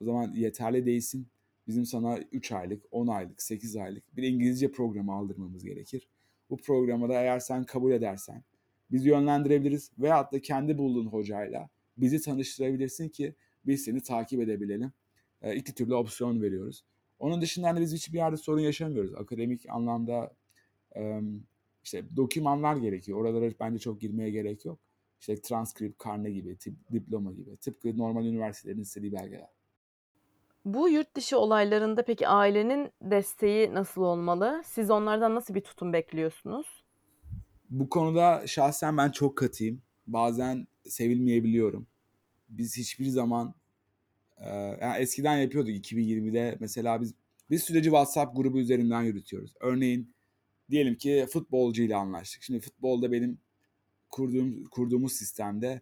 [0.02, 1.28] O zaman yeterli değilsin.
[1.72, 6.08] Bizim sana 3 aylık, 10 aylık, 8 aylık bir İngilizce programı aldırmamız gerekir.
[6.50, 8.44] Bu programa da eğer sen kabul edersen
[8.92, 14.92] bizi yönlendirebiliriz veyahut da kendi bulduğun hocayla bizi tanıştırabilirsin ki biz seni takip edebilelim.
[15.42, 16.86] E, iki türlü opsiyon veriyoruz.
[17.20, 19.16] Onun dışında hani biz hiçbir yerde sorun yaşamıyoruz.
[19.16, 20.36] Akademik anlamda
[21.84, 23.18] işte dokümanlar gerekiyor.
[23.18, 24.80] Oralara bence çok girmeye gerek yok.
[25.20, 27.58] İşte transkript, karne gibi, tip, diploma gibi.
[27.58, 29.61] Tıpkı normal üniversitelerin istediği belgeler.
[30.66, 34.62] Bu yurt dışı olaylarında peki ailenin desteği nasıl olmalı?
[34.66, 36.84] Siz onlardan nasıl bir tutum bekliyorsunuz?
[37.70, 39.82] Bu konuda şahsen ben çok katıyım.
[40.08, 41.88] Bazen sevilmeyebiliyorum.
[42.50, 43.54] Biz hiçbir zaman
[44.38, 44.50] e,
[44.82, 47.14] yani eskiden yapıyorduk 2020'de mesela biz
[47.50, 49.54] biz süreci WhatsApp grubu üzerinden yürütüyoruz.
[49.60, 50.14] Örneğin
[50.70, 52.44] diyelim ki futbolcu ile anlaştık.
[52.44, 53.40] Şimdi futbolda benim
[54.10, 55.82] kurduğum kurduğumuz sistemde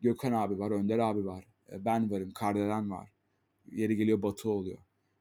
[0.00, 3.11] Gökhan abi var, Önder abi var, e, ben varım, Kardelen var.
[3.72, 4.78] Yeri geliyor Batu oluyor.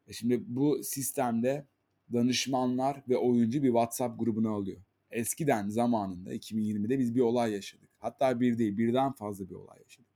[0.08, 1.68] E şimdi bu sistemde
[2.14, 4.82] danışmanlar ve oyuncu bir WhatsApp grubuna alıyor.
[5.12, 7.90] Eskiden zamanında 2020'de biz bir olay yaşadık.
[8.00, 10.12] Hatta bir değil birden fazla bir olay yaşadık.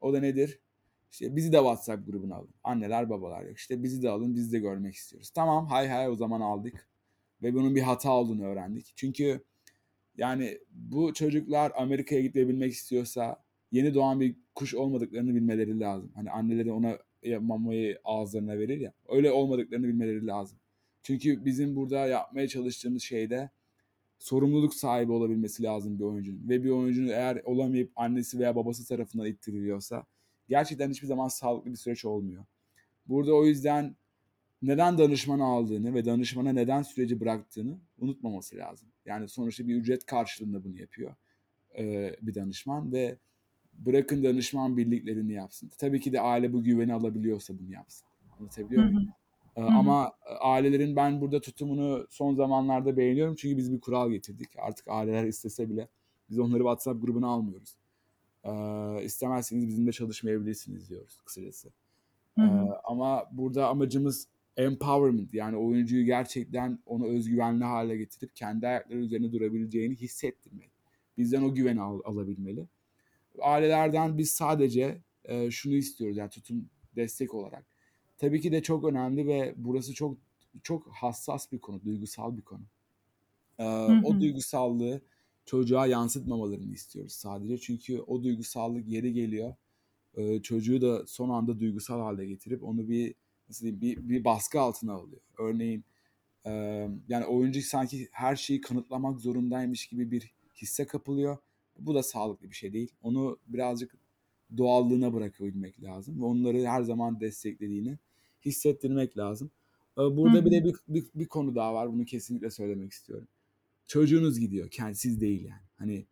[0.00, 0.60] O da nedir?
[1.12, 2.54] İşte bizi de WhatsApp grubuna alın.
[2.64, 3.58] Anneler babalar yok.
[3.58, 5.30] İşte bizi de alın biz de görmek istiyoruz.
[5.30, 6.88] Tamam hay hay o zaman aldık.
[7.42, 8.92] Ve bunun bir hata olduğunu öğrendik.
[8.96, 9.44] Çünkü
[10.16, 16.12] yani bu çocuklar Amerika'ya gidebilmek istiyorsa yeni doğan bir kuş olmadıklarını bilmeleri lazım.
[16.14, 16.98] Hani anneleri ona
[17.40, 18.92] mamayı ağızlarına verir ya.
[19.08, 20.58] Öyle olmadıklarını bilmeleri lazım.
[21.02, 23.50] Çünkü bizim burada yapmaya çalıştığımız şeyde
[24.18, 26.48] sorumluluk sahibi olabilmesi lazım bir oyuncunun.
[26.48, 30.06] Ve bir oyuncunun eğer olamayıp annesi veya babası tarafından ittiriliyorsa
[30.48, 32.44] gerçekten hiçbir zaman sağlıklı bir süreç olmuyor.
[33.06, 33.96] Burada o yüzden
[34.62, 38.88] neden danışmanı aldığını ve danışmana neden süreci bıraktığını unutmaması lazım.
[39.04, 41.14] Yani sonuçta bir ücret karşılığında bunu yapıyor
[42.22, 43.18] bir danışman ve
[43.72, 45.70] bırakın danışman birliklerini yapsın.
[45.78, 48.06] Tabii ki de aile bu güveni alabiliyorsa bunu yapsın.
[48.38, 49.08] Anlatabiliyor muyum?
[49.54, 49.66] Hı hı.
[49.66, 54.48] Ama ailelerin ben burada tutumunu son zamanlarda beğeniyorum çünkü biz bir kural getirdik.
[54.58, 55.88] Artık aileler istese bile
[56.30, 57.76] biz onları WhatsApp grubuna almıyoruz.
[58.44, 61.68] Ee, istemezseniz bizimle çalışmayabilirsiniz diyoruz kısacası.
[62.38, 62.42] Ee,
[62.84, 69.96] ama burada amacımız empowerment yani oyuncuyu gerçekten onu özgüvenli hale getirip kendi ayakları üzerine durabileceğini
[69.96, 70.70] hissettirmek.
[71.18, 72.66] Bizden o güveni al, alabilmeli.
[73.42, 77.66] Ailelerden biz sadece e, şunu istiyoruz yani tutum destek olarak.
[78.18, 80.18] Tabii ki de çok önemli ve burası çok
[80.62, 82.62] çok hassas bir konu, duygusal bir konu.
[83.56, 84.00] Hı hı.
[84.04, 85.00] O duygusallığı
[85.44, 87.58] çocuğa yansıtmamalarını istiyoruz sadece.
[87.58, 89.54] Çünkü o duygusallık yeri geliyor.
[90.14, 93.14] Ee, çocuğu da son anda duygusal hale getirip onu bir
[93.48, 95.20] nasıl diyeyim, bir, bir baskı altına alıyor.
[95.38, 95.84] Örneğin
[96.46, 96.50] e,
[97.08, 101.38] yani oyuncu sanki her şeyi kanıtlamak zorundaymış gibi bir hisse kapılıyor.
[101.80, 102.92] Bu da sağlıklı bir şey değil.
[103.02, 103.94] Onu birazcık
[104.56, 107.98] doğallığına bırakabilmek lazım ve onları her zaman desteklediğini
[108.44, 109.50] hissettirmek lazım.
[109.96, 110.44] Burada Hı-hı.
[110.44, 111.92] bir de bir, bir, bir konu daha var.
[111.92, 113.28] Bunu kesinlikle söylemek istiyorum.
[113.86, 114.70] Çocuğunuz gidiyor.
[114.70, 115.62] Kendisiz değil yani.
[115.76, 116.06] Hani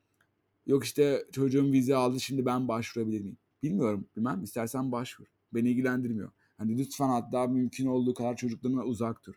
[0.66, 3.36] yok işte çocuğum vize aldı şimdi ben başvurabilir miyim?
[3.62, 4.08] Bilmiyorum.
[4.16, 4.42] Bilmem.
[4.44, 5.26] İstersen başvur.
[5.54, 6.30] Beni ilgilendirmiyor.
[6.58, 9.34] Hani lütfen hatta mümkün olduğu kadar çocuklarına uzak dur.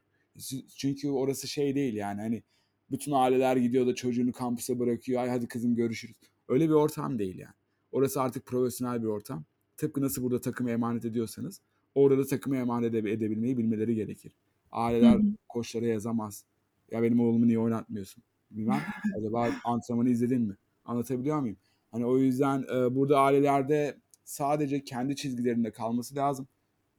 [0.76, 2.44] Çünkü orası şey değil yani hani
[2.92, 5.22] bütün aileler gidiyor da çocuğunu kampüse bırakıyor.
[5.22, 6.16] Ay hadi kızım görüşürüz.
[6.48, 7.54] Öyle bir ortam değil yani.
[7.92, 9.44] Orası artık profesyonel bir ortam.
[9.78, 11.62] Tıpkı nasıl burada takımı emanet ediyorsanız
[11.96, 14.36] orada da takımı emanet ede- edebilmeyi bilmeleri gerekir.
[14.72, 15.36] Aileler Hı hı.
[15.50, 16.46] koçlara yazamaz.
[16.92, 18.24] Ya benim oğlumu niye oynatmıyorsun?
[18.52, 18.80] Bilmem.
[19.20, 20.58] Acaba antrenmanı izledin mi?
[20.86, 21.58] Anlatabiliyor muyum?
[21.92, 26.48] Hani o yüzden e, burada ailelerde sadece kendi çizgilerinde kalması lazım.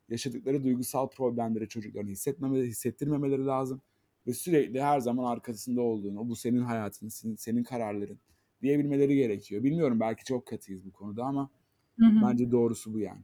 [0.09, 3.81] Yaşadıkları duygusal problemleri çocuklarına hissetmemeleri, hissettirmemeleri lazım.
[4.27, 8.19] Ve sürekli her zaman arkasında olduğunu, bu senin hayatın, senin, senin kararların
[8.63, 9.65] diyebilmeleri gerekiyor.
[9.65, 11.51] Bilmiyorum belki çok katıyız bu konuda ama
[11.99, 12.27] Hı hı.
[12.27, 13.23] bence doğrusu bu yani.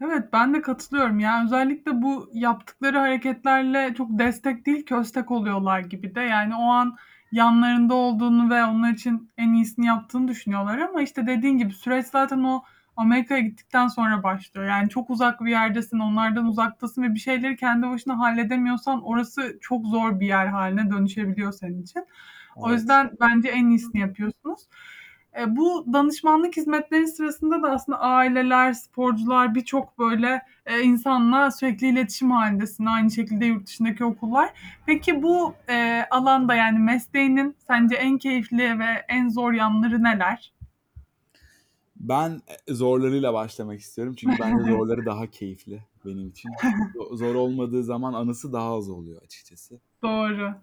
[0.00, 1.20] Evet ben de katılıyorum.
[1.20, 6.20] Yani özellikle bu yaptıkları hareketlerle çok destek değil köstek oluyorlar gibi de.
[6.20, 6.96] Yani o an
[7.32, 12.44] yanlarında olduğunu ve onlar için en iyisini yaptığını düşünüyorlar ama işte dediğin gibi süreç zaten
[12.44, 12.62] o
[12.96, 14.66] Amerika'ya gittikten sonra başlıyor.
[14.66, 19.86] Yani çok uzak bir yerdesin, onlardan uzaktasın ve bir şeyleri kendi başına halledemiyorsan orası çok
[19.86, 22.06] zor bir yer haline dönüşebiliyor senin için.
[22.56, 22.78] O Evet.
[22.78, 24.60] yüzden bence en iyisini yapıyorsunuz.
[25.40, 32.30] E, bu danışmanlık hizmetleri sırasında da aslında aileler, sporcular, birçok böyle e, insanla sürekli iletişim
[32.30, 32.86] halindesin.
[32.86, 34.50] Aynı şekilde yurt dışındaki okullar.
[34.86, 40.52] Peki bu e, alanda yani mesleğinin sence en keyifli ve en zor yanları neler?
[42.08, 44.14] Ben e, zorlarıyla başlamak istiyorum.
[44.18, 46.50] Çünkü bence zorları daha keyifli benim için.
[46.94, 49.80] Zo- Zor olmadığı zaman anısı daha az oluyor açıkçası.
[50.02, 50.54] Doğru.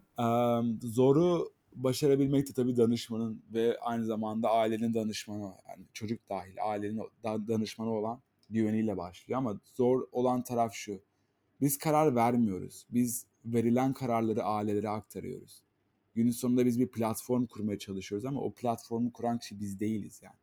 [0.84, 7.90] Zoru başarabilmek de tabii danışmanın ve aynı zamanda ailenin danışmanı, yani çocuk dahil ailenin danışmanı
[7.90, 9.38] olan güveniyle başlıyor.
[9.38, 11.02] Ama zor olan taraf şu.
[11.62, 12.86] Biz karar vermiyoruz.
[12.90, 15.64] Biz verilen kararları ailelere aktarıyoruz.
[16.16, 20.41] Günün sonunda biz bir platform kurmaya çalışıyoruz ama o platformu kuran kişi biz değiliz yani.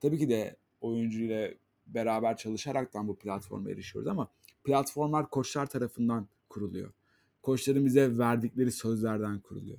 [0.00, 1.50] Tabii ki de oyuncuyla
[1.86, 4.28] beraber çalışaraktan bu platforma erişiyoruz ama
[4.64, 6.92] platformlar koçlar tarafından kuruluyor.
[7.42, 9.78] Koçların bize verdikleri sözlerden kuruluyor.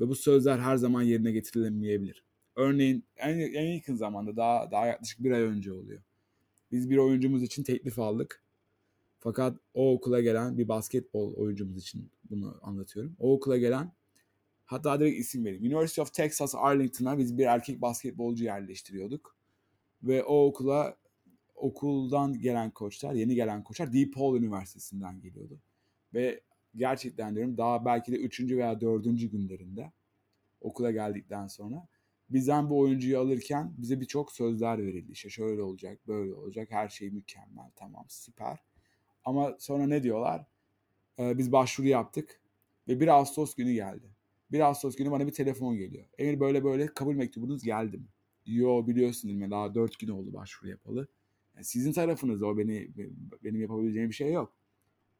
[0.00, 2.24] Ve bu sözler her zaman yerine getirilemeyebilir.
[2.56, 6.02] Örneğin en, en yakın zamanda daha, daha yaklaşık bir ay önce oluyor.
[6.72, 8.42] Biz bir oyuncumuz için teklif aldık.
[9.20, 13.16] Fakat o okula gelen bir basketbol oyuncumuz için bunu anlatıyorum.
[13.18, 13.92] O okula gelen
[14.64, 15.64] hatta direkt isim vereyim.
[15.64, 19.39] University of Texas Arlington'a biz bir erkek basketbolcu yerleştiriyorduk.
[20.02, 20.96] Ve o okula
[21.54, 25.60] okuldan gelen koçlar, yeni gelen koçlar DePaul Üniversitesi'nden geliyordu.
[26.14, 26.40] Ve
[26.76, 28.56] gerçekten diyorum daha belki de 3.
[28.56, 29.04] veya 4.
[29.04, 29.92] günlerinde
[30.60, 31.88] okula geldikten sonra
[32.30, 35.12] bizden bu oyuncuyu alırken bize birçok sözler verildi.
[35.12, 38.58] İşte şöyle olacak, böyle olacak, her şey mükemmel, tamam, süper.
[39.24, 40.46] Ama sonra ne diyorlar?
[41.18, 42.40] Ee, biz başvuru yaptık
[42.88, 44.10] ve 1 Ağustos günü geldi.
[44.52, 46.06] 1 Ağustos günü bana bir telefon geliyor.
[46.18, 48.06] Emir böyle böyle kabul mektubunuz geldi mi?
[48.46, 51.08] Yo biliyorsun ilme daha 4 gün oldu başvuru yapalı.
[51.54, 52.90] Yani sizin tarafınızda o beni
[53.44, 54.56] benim yapabileceğim bir şey yok.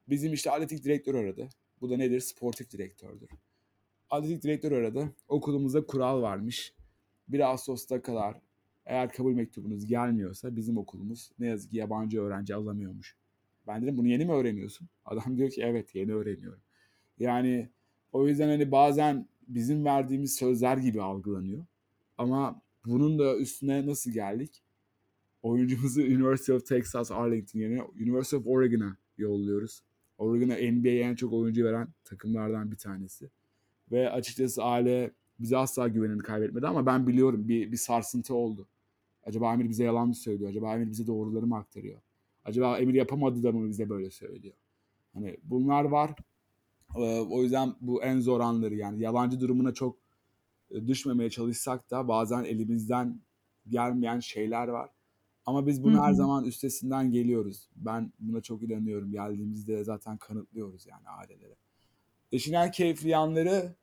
[0.09, 1.49] Bizim işte atletik direktör aradı.
[1.81, 2.21] Bu da nedir?
[2.21, 3.31] Sportif direktördür.
[4.11, 5.15] Atletik direktör aradı.
[5.29, 6.75] Okulumuzda kural varmış.
[7.29, 8.41] 1 Ağustos'ta kadar
[8.87, 13.17] eğer kabul mektubunuz gelmiyorsa bizim okulumuz ne yazık ki yabancı öğrenci alamıyormuş.
[13.67, 14.89] Ben dedim bunu yeni mi öğreniyorsun?
[15.05, 16.61] Adam diyor ki evet yeni öğreniyorum.
[17.19, 17.71] Yani
[18.13, 21.67] o yüzden hani bazen bizim verdiğimiz sözler gibi algılanıyor.
[22.19, 24.63] Ama bunun da üstüne nasıl geldik?
[25.43, 29.83] Oyuncumuzu University of Texas Arlington yerine University of Oregon'a yolluyoruz.
[30.19, 33.31] Oregon'a NBA'ye en çok oyuncu veren takımlardan bir tanesi.
[33.93, 38.69] Ve açıkçası aile bize asla güvenini kaybetmedi ama ben biliyorum bir, bir sarsıntı oldu.
[39.25, 40.51] Acaba Emir bize yalan mı söylüyor?
[40.51, 42.01] Acaba Emir bize doğruları mı aktarıyor?
[42.45, 44.55] Acaba Emir yapamadı da mı bize böyle söylüyor?
[45.15, 46.15] Hani bunlar var.
[46.97, 49.97] Ee, o yüzden bu en zor anları yani yabancı durumuna çok
[50.87, 53.21] düşmemeye çalışsak da bazen elimizden
[53.69, 54.91] gelmeyen şeyler var.
[55.47, 57.69] Ama biz bunu Hı her zaman üstesinden geliyoruz.
[57.77, 59.13] Ben buna çok inanıyorum.
[59.13, 61.57] Geldiğimizde zaten kanıtlıyoruz yani ailelere.
[62.33, 63.75] İşin en keyifli yanları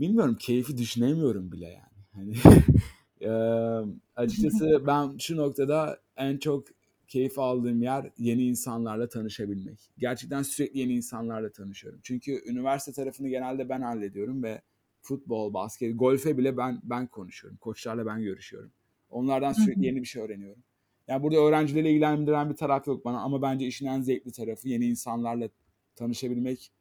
[0.00, 2.04] bilmiyorum keyfi düşünemiyorum bile yani.
[2.12, 2.34] Hani
[3.20, 6.66] eee, açıkçası ben şu noktada en çok
[7.08, 9.90] keyif aldığım yer yeni insanlarla tanışabilmek.
[9.98, 12.00] Gerçekten sürekli yeni insanlarla tanışıyorum.
[12.02, 14.62] Çünkü üniversite tarafını genelde ben hallediyorum ve
[15.04, 17.58] futbol, basket, golfe bile ben ben konuşuyorum.
[17.58, 18.70] Koçlarla ben görüşüyorum.
[19.10, 20.62] Onlardan sürekli yeni bir şey öğreniyorum.
[21.08, 24.86] Yani burada öğrencilerle ilgilendiren bir taraf yok bana ama bence işin en zevkli tarafı yeni
[24.86, 25.48] insanlarla
[25.96, 26.72] tanışabilmek.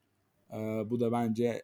[0.54, 1.64] Eee, bu da bence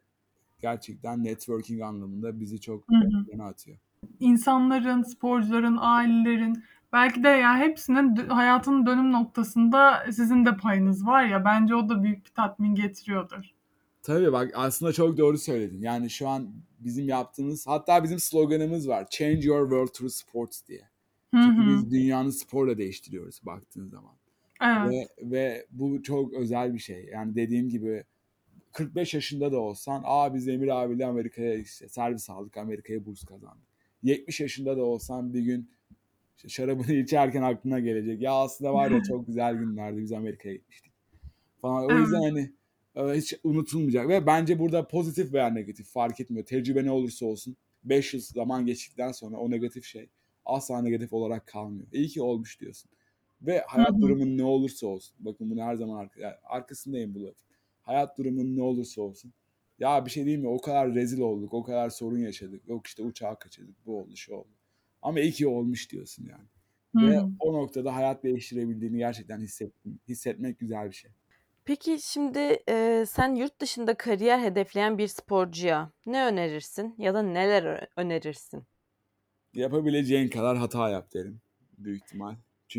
[0.60, 3.06] gerçekten networking anlamında bizi çok Hı hı.
[3.06, 3.78] ön plana atıyor.
[4.20, 11.24] İnsanların, sporcuların, ailelerin belki de ya hepsinin dö- hayatının dönüm noktasında sizin de payınız var
[11.24, 13.54] ya bence o da büyük bir tatmin getiriyordur.
[14.04, 15.82] Tabii bak aslında çok doğru söyledin.
[15.82, 19.08] Yani şu an bizim yaptığımız hatta bizim sloganımız var.
[19.10, 20.90] Change your world through sports diye.
[21.34, 24.14] Çünkü biz dünyanın sporla değiştiriyoruz baktığın zaman.
[24.62, 24.92] Evet.
[24.92, 27.10] Ve, ve bu çok özel bir şey.
[27.14, 28.04] Yani dediğim gibi
[28.72, 33.68] 45 yaşında da olsan aa biz Emir abiyle Amerika'ya işte servis aldık Amerika'ya burs kazandık.
[34.04, 35.72] 70 yaşında da olsan bir gün
[36.38, 38.22] işte şarabını içerken aklına gelecek.
[38.22, 40.94] Ya aslında var ya çok güzel günlerdi biz Amerika'ya gitmiştik
[41.62, 41.86] falan.
[41.86, 42.52] O yüzden hani
[42.96, 46.46] hiç unutulmayacak ve bence burada pozitif veya negatif fark etmiyor.
[46.46, 50.10] Tecrübe ne olursa olsun 5 yıl zaman geçtikten sonra o negatif şey
[50.46, 51.88] asla negatif olarak kalmıyor.
[51.92, 52.92] İyi ki olmuş diyorsun.
[53.42, 55.16] Ve hayat durumun ne olursa olsun.
[55.20, 57.48] Bakın bunu her zaman arka, yani arkasındayım bu lafın.
[57.82, 59.34] Hayat durumun ne olursa olsun.
[59.80, 60.48] Ya bir şey değil mi?
[60.48, 61.54] O kadar rezil olduk.
[61.54, 62.68] O kadar sorun yaşadık.
[62.68, 63.86] Yok işte uçağı kaçırdık.
[63.86, 64.50] Bu oldu şu oldu.
[65.02, 66.48] Ama iyi ki olmuş diyorsun yani.
[66.96, 70.00] Hı Ve o noktada hayat değiştirebildiğini gerçekten hissettim.
[70.08, 71.12] Hissetmek güzel bir şey.
[71.70, 77.64] Peki şimdi e, sen yurt dışında kariyer hedefleyen bir sporcuya ne önerirsin ya da neler
[77.64, 78.68] ö- önerirsin?
[79.54, 81.42] Yapabileceğin kadar hata yap derim.
[81.78, 82.36] Büyük ihtimal.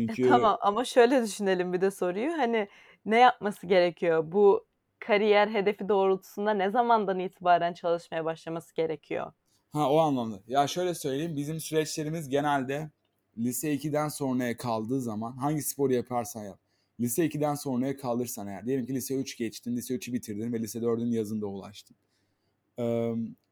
[0.07, 2.31] E, Çünkü tamam ama şöyle düşünelim bir de soruyu.
[2.37, 2.67] Hani
[3.05, 4.31] ne yapması gerekiyor?
[4.31, 4.67] Bu
[4.99, 9.33] kariyer hedefi doğrultusunda ne zamandan itibaren çalışmaya başlaması gerekiyor?
[9.73, 10.39] Ha o anlamda.
[10.47, 11.35] Ya şöyle söyleyeyim.
[11.35, 12.91] Bizim süreçlerimiz genelde
[13.37, 16.59] lise 2'den sonraya kaldığı zaman hangi sporu yaparsan yap.
[17.01, 18.65] Lise 2'den sonraya kalırsan eğer.
[18.65, 21.97] Diyelim ki lise 3 geçtin, lise 3'ü bitirdin ve lise 4'ün yazında ulaştın.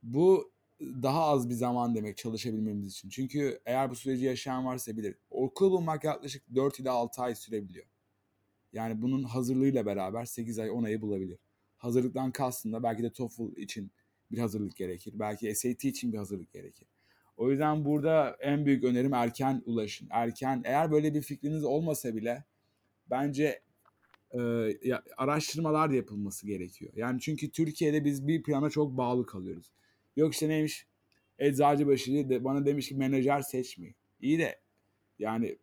[0.04, 3.10] Bu daha az bir zaman demek çalışabilmemiz için.
[3.10, 5.16] Çünkü eğer bu süreci yaşayan varsa bilir.
[5.30, 7.86] Okul bulmak yaklaşık 4 ila 6 ay sürebiliyor.
[8.74, 11.40] Yani bunun hazırlığıyla beraber 8 ay 10 ayı bulabilir.
[11.78, 13.92] Hazırlıktan kastım da belki de TOEFL için
[14.32, 15.14] bir hazırlık gerekir.
[15.16, 16.88] Belki SAT için bir hazırlık gerekir.
[17.38, 20.08] O yüzden burada en büyük önerim erken ulaşın.
[20.12, 22.44] Erken eğer böyle bir fikriniz olmasa bile
[23.12, 23.62] bence
[24.32, 24.40] e,
[24.84, 26.92] ya, araştırmalar yapılması gerekiyor.
[26.96, 29.72] Yani çünkü Türkiye'de biz bir plana çok bağlı kalıyoruz.
[30.16, 30.90] Yok işte neymiş
[31.40, 33.96] Eczacıbaşı de bana demiş ki menajer seçmeyin.
[34.22, 34.60] İyi de
[35.20, 35.58] yani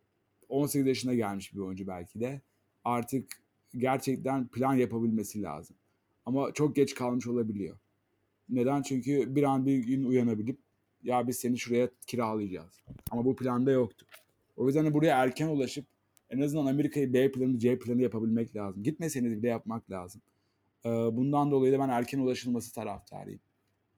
[0.49, 2.41] 18 yaşına gelmiş bir oyuncu belki de
[2.83, 3.31] artık
[3.77, 5.77] gerçekten plan yapabilmesi lazım.
[6.25, 7.77] Ama çok geç kalmış olabiliyor.
[8.49, 8.81] Neden?
[8.81, 10.59] Çünkü bir an bir gün uyanabilip
[11.03, 12.81] ya biz seni şuraya kiralayacağız.
[13.11, 14.05] Ama bu planda yoktu.
[14.55, 15.85] O yüzden de buraya erken ulaşıp
[16.29, 18.83] en azından Amerika'yı B planı, C planı yapabilmek lazım.
[18.83, 20.21] Gitmeseniz bile yapmak lazım.
[20.85, 23.39] Ee, Bundan dolayı da ben erken ulaşılması taraftarıyım.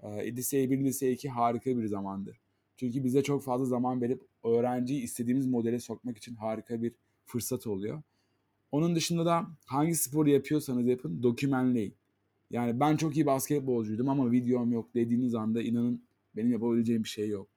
[0.04, 2.40] Ee, Lise 1, lise 2 harika bir zamandır.
[2.78, 6.94] Çünkü bize çok fazla zaman verip öğrenciyi istediğimiz modele sokmak için harika bir
[7.26, 8.02] fırsat oluyor.
[8.72, 11.94] Onun dışında da hangi sporu yapıyorsanız yapın dokümenleyin.
[12.52, 16.04] Yani ben çok iyi basketbolcuydum ama videom yok dediğiniz anda inanın
[16.36, 17.48] benim yapabileceğim bir şey yok.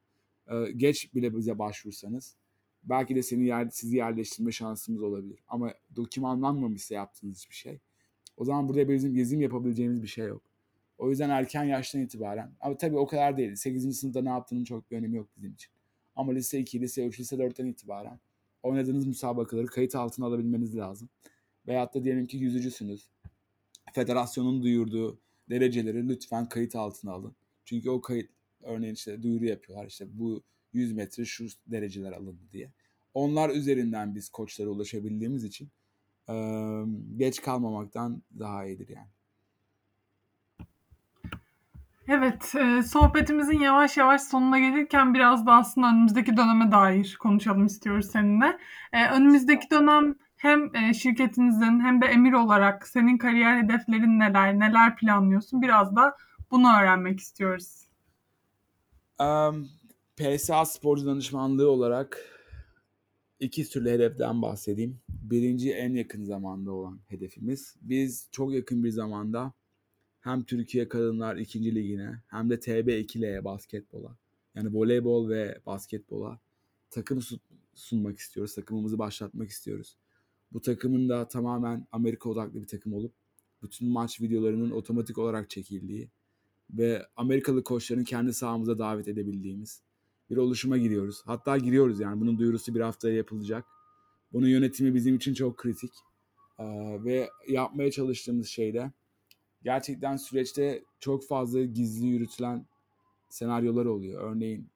[0.50, 2.36] Ee, geç bile bize başvursanız
[2.82, 5.38] belki de seni yer, sizi yerleştirme şansımız olabilir.
[5.48, 7.80] Ama dokümanlanmamışsa yaptığınız hiçbir şey.
[8.36, 10.42] O zaman burada bizim bizim yapabileceğimiz bir şey yok.
[10.98, 12.54] O yüzden erken yaştan itibaren.
[12.60, 13.54] Ama tabii o kadar değil.
[13.54, 13.98] 8.
[13.98, 15.72] sınıfta ne yaptığının çok bir önemi yok bizim için.
[16.16, 18.20] Ama lise 2, lise 3, lise 4'ten itibaren
[18.62, 21.08] oynadığınız müsabakaları kayıt altına alabilmeniz lazım.
[21.66, 23.10] Veyahut da diyelim ki yüzücüsünüz.
[23.92, 27.36] Federasyonun duyurduğu dereceleri lütfen kayıt altına alın.
[27.64, 28.30] Çünkü o kayıt
[28.62, 30.42] örneğin işte duyuru yapıyorlar işte bu
[30.72, 32.70] 100 metre şu dereceler alındı diye.
[33.14, 35.68] Onlar üzerinden biz koçlara ulaşabildiğimiz için
[36.28, 36.84] eee,
[37.16, 39.08] geç kalmamaktan daha iyidir yani.
[42.08, 48.06] Evet, e, sohbetimizin yavaş yavaş sonuna gelirken biraz da aslında önümüzdeki döneme dair konuşalım istiyoruz
[48.12, 48.58] seninle.
[48.92, 54.96] E, önümüzdeki dönem hem e, şirketinizin hem de emir olarak senin kariyer hedeflerin neler, neler
[54.96, 55.62] planlıyorsun?
[55.62, 56.16] Biraz da
[56.50, 57.82] bunu öğrenmek istiyoruz.
[59.20, 59.68] Um,
[60.16, 62.38] PSA sporcu danışmanlığı olarak
[63.40, 65.00] iki türlü hedeften bahsedeyim.
[65.08, 67.76] Birinci en yakın zamanda olan hedefimiz.
[67.82, 69.52] Biz çok yakın bir zamanda
[70.20, 71.74] hem Türkiye Kadınlar 2.
[71.74, 74.16] Ligi'ne hem de TB2L'ye basketbola
[74.54, 76.40] yani voleybol ve basketbola
[76.90, 77.40] takım sun-
[77.74, 78.54] sunmak istiyoruz.
[78.54, 79.96] Takımımızı başlatmak istiyoruz.
[80.52, 83.12] Bu takımın da tamamen Amerika odaklı bir takım olup
[83.62, 86.08] bütün maç videolarının otomatik olarak çekildiği
[86.70, 89.82] ve Amerikalı koçların kendi sahamıza davet edebildiğimiz
[90.32, 91.22] bir oluşuma giriyoruz.
[91.24, 93.64] Hatta giriyoruz yani bunun duyurusu bir haftaya yapılacak.
[94.32, 95.92] Bunun yönetimi bizim için çok kritik.
[97.04, 98.92] Ve yapmaya çalıştığımız şey de
[99.64, 102.66] gerçekten süreçte çok fazla gizli yürütülen
[103.28, 104.22] senaryolar oluyor.
[104.22, 104.68] Örneğin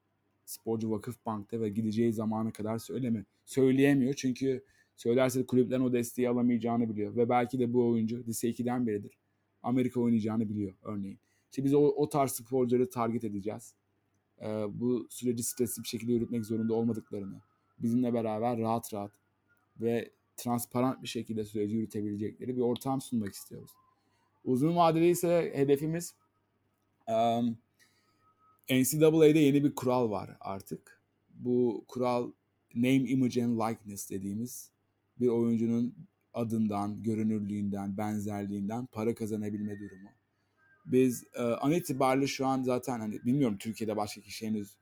[0.44, 3.24] sporcu Vakıfbank'ta ve gideceği zamana kadar söyleme.
[3.44, 4.64] Söyleyemiyor çünkü
[4.96, 7.16] söylerse de kulüpten o desteği alamayacağını biliyor.
[7.16, 9.18] Ve belki de bu oyuncu lise 2'den beridir.
[9.62, 11.18] Amerika oynayacağını biliyor örneğin.
[11.50, 13.74] İşte biz o, o tarz sporcuları target edeceğiz.
[14.42, 17.40] Ee, bu süreci stresli bir şekilde yürütmek zorunda olmadıklarını,
[17.78, 19.12] bizimle beraber rahat rahat
[19.80, 23.70] ve transparan bir şekilde süreci yürütebilecekleri bir ortam sunmak istiyoruz.
[24.44, 26.14] Uzun vadeli ise hedefimiz
[27.08, 27.58] um,
[28.70, 31.02] NCAA'de yeni bir kural var artık.
[31.30, 32.32] Bu kural
[32.74, 34.70] name, image and likeness dediğimiz
[35.20, 35.94] bir oyuncunun
[36.34, 40.08] adından, görünürlüğünden, benzerliğinden para kazanabilme durumu.
[40.86, 44.76] Biz e, an itibariyle şu an zaten hani bilmiyorum Türkiye'de başka kişi henüz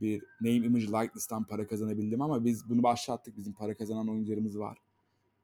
[0.00, 3.36] bir name image likeness'tan para kazanabildim ama biz bunu başlattık.
[3.36, 4.78] Bizim para kazanan oyuncularımız var.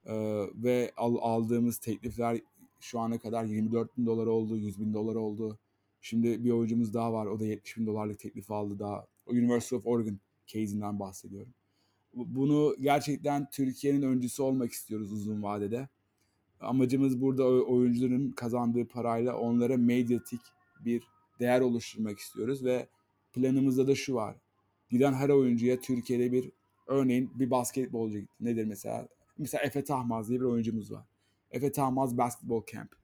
[0.06, 2.40] Ee, ve al, aldığımız teklifler
[2.80, 5.58] şu ana kadar 24 bin dolar oldu, 100 bin dolar oldu.
[6.00, 7.26] Şimdi bir oyuncumuz daha var.
[7.26, 9.06] O da 70 bin dolarlık teklif aldı daha.
[9.26, 11.54] University of Oregon case'inden bahsediyorum.
[12.14, 15.88] Bu- Bunu gerçekten Türkiye'nin öncüsü olmak istiyoruz uzun vadede.
[16.60, 20.40] Amacımız burada oyuncuların kazandığı parayla onlara medyatik
[20.84, 21.02] bir
[21.40, 22.88] değer oluşturmak istiyoruz ve
[23.32, 24.36] planımızda da şu var.
[24.90, 26.50] Giden her oyuncuya Türkiye'de bir
[26.86, 28.18] örneğin bir basketbolcu.
[28.40, 29.08] Nedir mesela?
[29.38, 31.04] Mesela Efe Tahmaz diye bir oyuncumuz var.
[31.50, 32.96] Efe Tahmaz Basketball Camp.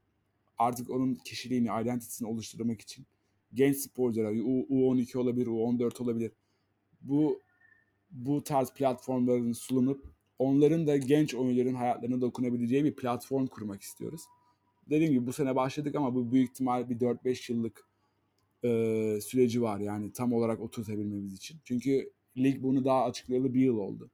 [0.58, 3.06] Artık onun kişiliğini, identitesini oluşturmak için
[3.54, 6.32] genç sporculara U- U12 olabilir, U14 olabilir.
[7.00, 7.40] Bu
[8.10, 14.20] bu tarz platformların sunulup onların da genç oyuncuların hayatlarına dokunabileceği bir platform kurmak istiyoruz.
[14.90, 17.86] Dediğim gibi bu sene başladık ama bu büyük ihtimal bir 4-5 yıllık
[18.64, 21.58] e, süreci var yani tam olarak oturtabilmemiz için.
[21.64, 24.10] Çünkü lig bunu daha açıklayalı bir yıl oldu.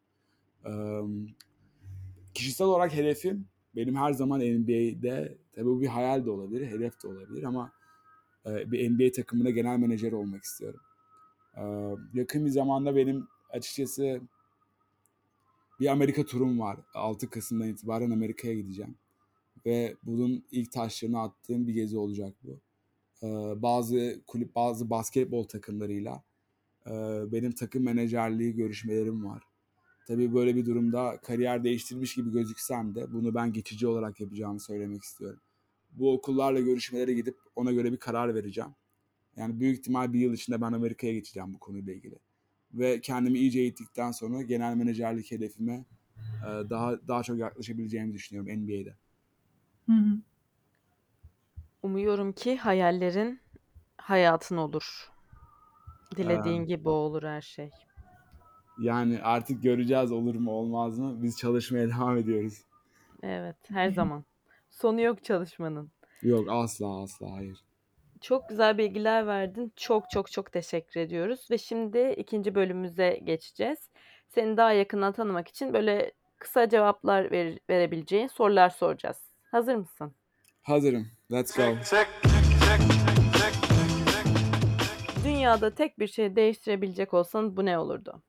[0.67, 0.73] E,
[2.35, 3.47] kişisel olarak hedefim
[3.77, 7.73] benim her zaman NBA'de tabii bu bir hayal de olabilir, hedef de olabilir ama
[8.47, 10.81] e, bir NBA takımına genel menajer olmak istiyorum.
[11.57, 11.63] E,
[12.15, 14.21] yakın bir zamanda benim açıkçası
[15.83, 16.77] bir Amerika turum var.
[16.95, 18.95] 6 Kasım'dan itibaren Amerika'ya gideceğim.
[19.67, 22.61] Ve bunun ilk taşlarını attığım bir gezi olacak bu.
[23.23, 26.23] Ee, bazı kulüp, bazı basketbol takımlarıyla
[26.87, 26.93] e,
[27.33, 29.43] benim takım menajerliği görüşmelerim var.
[30.07, 35.03] Tabii böyle bir durumda kariyer değiştirmiş gibi gözüksem de bunu ben geçici olarak yapacağımı söylemek
[35.03, 35.41] istiyorum.
[35.93, 38.71] Bu okullarla görüşmelere gidip ona göre bir karar vereceğim.
[39.37, 42.19] Yani büyük ihtimal bir yıl içinde ben Amerika'ya geçeceğim bu konuyla ilgili.
[42.75, 45.85] Ve kendimi iyice eğittikten sonra genel menajerlik hedefime
[46.43, 48.97] e, daha daha çok yaklaşabileceğimi düşünüyorum NBA'de.
[49.87, 50.19] Hı hı.
[51.83, 53.41] Umuyorum ki hayallerin
[53.97, 55.11] hayatın olur.
[56.17, 57.71] Dilediğin Ee, gibi olur her şey.
[58.81, 61.23] Yani artık göreceğiz olur mu olmaz mı.
[61.23, 62.65] Biz çalışmaya devam ediyoruz.
[63.23, 64.25] Evet, her zaman.
[64.71, 65.91] Sonu yok çalışmanın.
[66.23, 67.59] Yok asla asla hayır.
[68.23, 69.73] Çok güzel bilgiler verdin.
[69.77, 71.49] Çok çok çok teşekkür ediyoruz.
[71.51, 73.79] Ve şimdi ikinci bölümümüze geçeceğiz.
[74.29, 79.17] Seni daha yakından tanımak için böyle kısa cevaplar ver- verebileceğin sorular soracağız.
[79.51, 80.15] Hazır mısın?
[80.63, 81.09] Hazırım.
[81.33, 81.63] Let's go.
[85.25, 88.23] Dünyada tek bir şey değiştirebilecek olsan bu ne olurdu?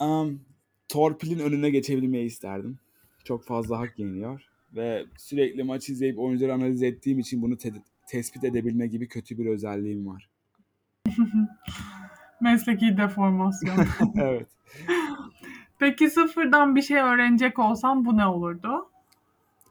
[0.00, 0.40] Um,
[0.88, 2.78] torpilin önüne geçebilmeyi isterdim.
[3.24, 4.48] Çok fazla hak yeniyor.
[4.72, 7.72] Ve sürekli maç izleyip oyuncuları analiz ettiğim için bunu te-
[8.06, 10.30] tespit edebilme gibi kötü bir özelliğim var.
[12.40, 13.76] Mesleki deformasyon.
[14.16, 14.48] evet.
[15.78, 18.90] Peki sıfırdan bir şey öğrenecek olsam bu ne olurdu?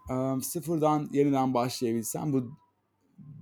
[0.09, 2.57] Um, sıfırdan yeniden başlayabilsem bu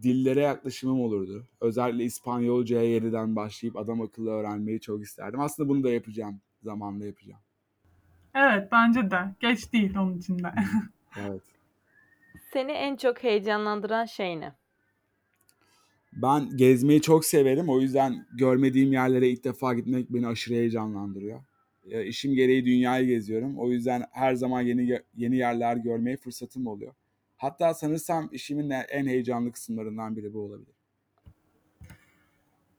[0.04, 1.48] dillere yaklaşımım olurdu.
[1.62, 5.40] Özellikle İspanyolcaya yeniden başlayıp adam akıllı öğrenmeyi çok isterdim.
[5.40, 6.42] Aslında bunu da yapacağım.
[6.64, 7.42] Zamanla yapacağım.
[8.36, 9.36] Evet bence de.
[9.40, 10.54] Geç değil onun için de.
[11.20, 11.42] Evet.
[12.54, 14.56] Seni en çok heyecanlandıran şey ne?
[16.14, 17.70] Ben gezmeyi çok severim.
[17.70, 21.40] O yüzden görmediğim yerlere ilk defa gitmek beni aşırı heyecanlandırıyor.
[21.86, 23.58] E, işim gereği dünyayı geziyorum.
[23.58, 26.94] O yüzden her zaman yeni yeni yerler görmeye fırsatım oluyor.
[27.38, 30.76] Hatta sanırsam işimin en heyecanlı kısımlarından biri bu olabilir.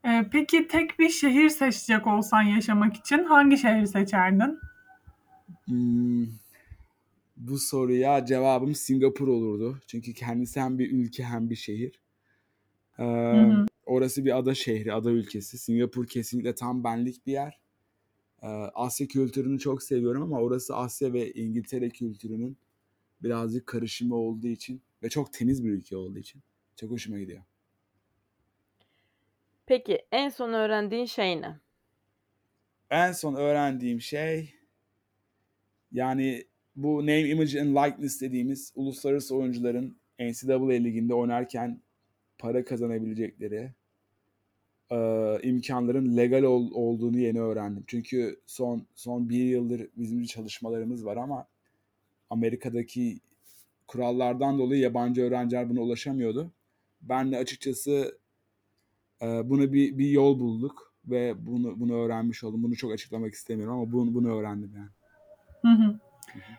[0.05, 4.59] Ee, peki tek bir şehir seçecek olsan yaşamak için hangi şehri seçerdin?
[5.65, 6.27] Hmm,
[7.37, 9.81] bu soruya cevabım Singapur olurdu.
[9.87, 12.02] Çünkü kendisi hem bir ülke hem bir şehir.
[12.99, 13.67] Ee, hı.
[13.87, 15.59] orası bir ada şehri, ada ülkesi.
[15.59, 17.61] Singapur kesinlikle tam benlik bir yer.
[18.43, 22.57] Ee, Asya kültürünü çok seviyorum ama orası Asya ve İngiltere kültürünün
[23.23, 26.43] birazcık karışımı olduğu için ve çok temiz bir ülke olduğu için
[26.77, 27.43] çok hoşuma gidiyor.
[29.67, 31.61] Peki en son öğrendiğin şey ne?
[32.91, 34.55] En son öğrendiğim şey
[35.93, 41.81] yani bu name, image and likeness dediğimiz uluslararası oyuncuların NCAA liginde oynarken
[42.43, 43.71] para kazanabilecekleri
[44.91, 44.99] e,
[45.43, 47.85] imkanların legal ol- olduğunu yeni öğrendim.
[47.87, 51.47] Çünkü son son bir yıldır bizim çalışmalarımız var ama
[52.31, 53.21] Amerika'daki
[53.87, 56.51] kurallardan dolayı yabancı öğrenciler buna ulaşamıyordu.
[57.03, 58.19] Ben de açıkçası
[59.23, 62.63] e, buna bir, bir yol bulduk ve bunu bunu öğrenmiş oldum.
[62.63, 64.89] Bunu çok açıklamak istemiyorum ama bunu bunu öğrendim yani.
[65.63, 65.99] Hı hı.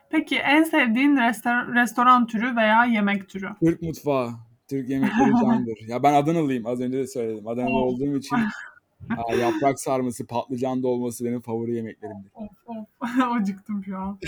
[0.09, 3.49] Peki en sevdiğin restor- restoran türü veya yemek türü?
[3.59, 4.31] Türk mutfağı,
[4.70, 5.78] Türk yemekleri candır.
[5.88, 6.66] Ya ben Adanalıyım.
[6.66, 7.47] Az önce de söyledim.
[7.47, 7.93] Adanalı Of.
[7.93, 8.36] olduğum için
[9.18, 12.32] aa, yaprak sarması, patlıcan dolması benim favori yemeklerimdir.
[12.36, 12.88] Of of.
[13.41, 14.20] Acıktım şu an.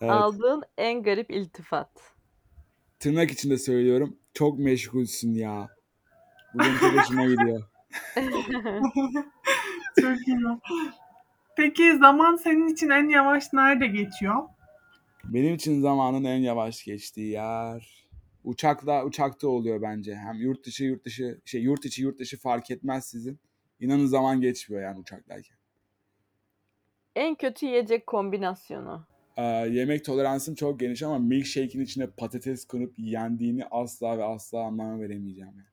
[0.00, 0.10] Evet.
[0.12, 1.90] Aldığın en garip iltifat.
[2.98, 4.16] Tırnak içinde söylüyorum.
[4.34, 5.68] Çok meşgulsün ya.
[6.54, 7.62] Bu benim çok hoşuma gidiyor.
[10.00, 10.58] Çok güzel.
[11.56, 14.42] Peki zaman senin için en yavaş nerede geçiyor?
[15.24, 17.97] Benim için zamanın en yavaş geçtiği yer
[18.48, 20.14] uçakla uçakta oluyor bence.
[20.14, 23.38] Hem yurt dışı yurt dışı şey yurt içi yurt dışı fark etmez sizin.
[23.80, 25.56] İnanın zaman geçmiyor yani uçaktayken.
[27.16, 29.06] En kötü yiyecek kombinasyonu.
[29.36, 35.00] Ee, yemek toleransım çok geniş ama milkshake'in içine patates konup yendiğini asla ve asla anlam
[35.00, 35.54] veremeyeceğim.
[35.56, 35.68] Yani.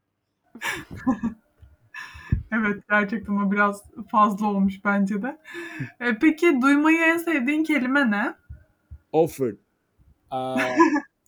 [2.52, 5.38] Evet gerçekten o biraz fazla olmuş bence de.
[6.00, 8.34] E, peki duymayı en sevdiğin kelime ne?
[9.12, 9.58] Offered.
[10.34, 10.38] Ee,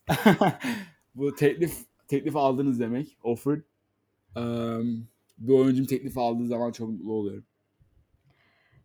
[1.18, 3.18] bu teklif teklif aldınız demek.
[3.24, 3.62] Offered.
[4.38, 4.42] Ee,
[5.38, 7.46] bir oyuncum teklif aldığı zaman çok mutlu oluyorum.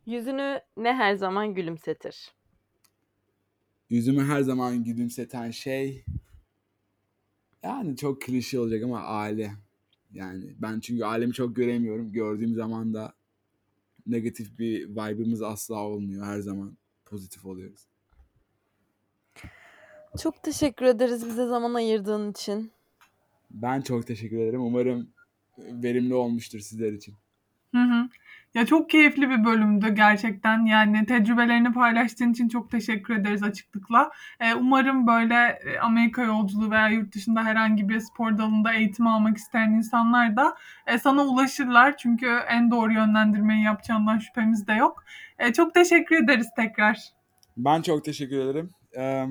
[0.06, 2.32] Yüzünü ne her zaman gülümsetir?
[3.90, 6.04] Yüzümü her zaman gülümseten şey
[7.62, 9.52] yani çok klişe olacak ama aile.
[10.12, 12.12] Yani ben çünkü ailemi çok göremiyorum.
[12.12, 13.14] Gördüğüm zaman da
[14.06, 16.26] negatif bir vibe'ımız asla olmuyor.
[16.26, 17.91] Her zaman pozitif oluyoruz.
[20.18, 22.72] Çok teşekkür ederiz bize zaman ayırdığın için.
[23.50, 24.60] Ben çok teşekkür ederim.
[24.60, 25.08] Umarım
[25.58, 27.14] verimli olmuştur sizler için.
[27.74, 28.08] Hı hı.
[28.54, 30.66] Ya çok keyifli bir bölümdü gerçekten.
[30.66, 34.10] Yani tecrübelerini paylaştığın için çok teşekkür ederiz açıklıkla.
[34.40, 39.36] Ee, umarım böyle e, Amerika yolculuğu veya yurt dışında herhangi bir spor dalında eğitim almak
[39.36, 40.56] isteyen insanlar da
[40.86, 41.96] e, sana ulaşırlar.
[41.96, 45.04] Çünkü en doğru yönlendirmeyi yapacağından şüphemiz de yok.
[45.38, 46.98] E, çok teşekkür ederiz tekrar.
[47.56, 48.70] Ben çok teşekkür ederim.
[48.96, 49.26] Ee,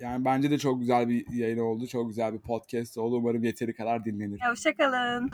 [0.00, 1.86] yani bence de çok güzel bir yayın oldu.
[1.86, 3.16] Çok güzel bir podcast oldu.
[3.16, 4.40] Umarım yeteri kadar dinlenir.
[4.50, 5.30] Hoşçakalın.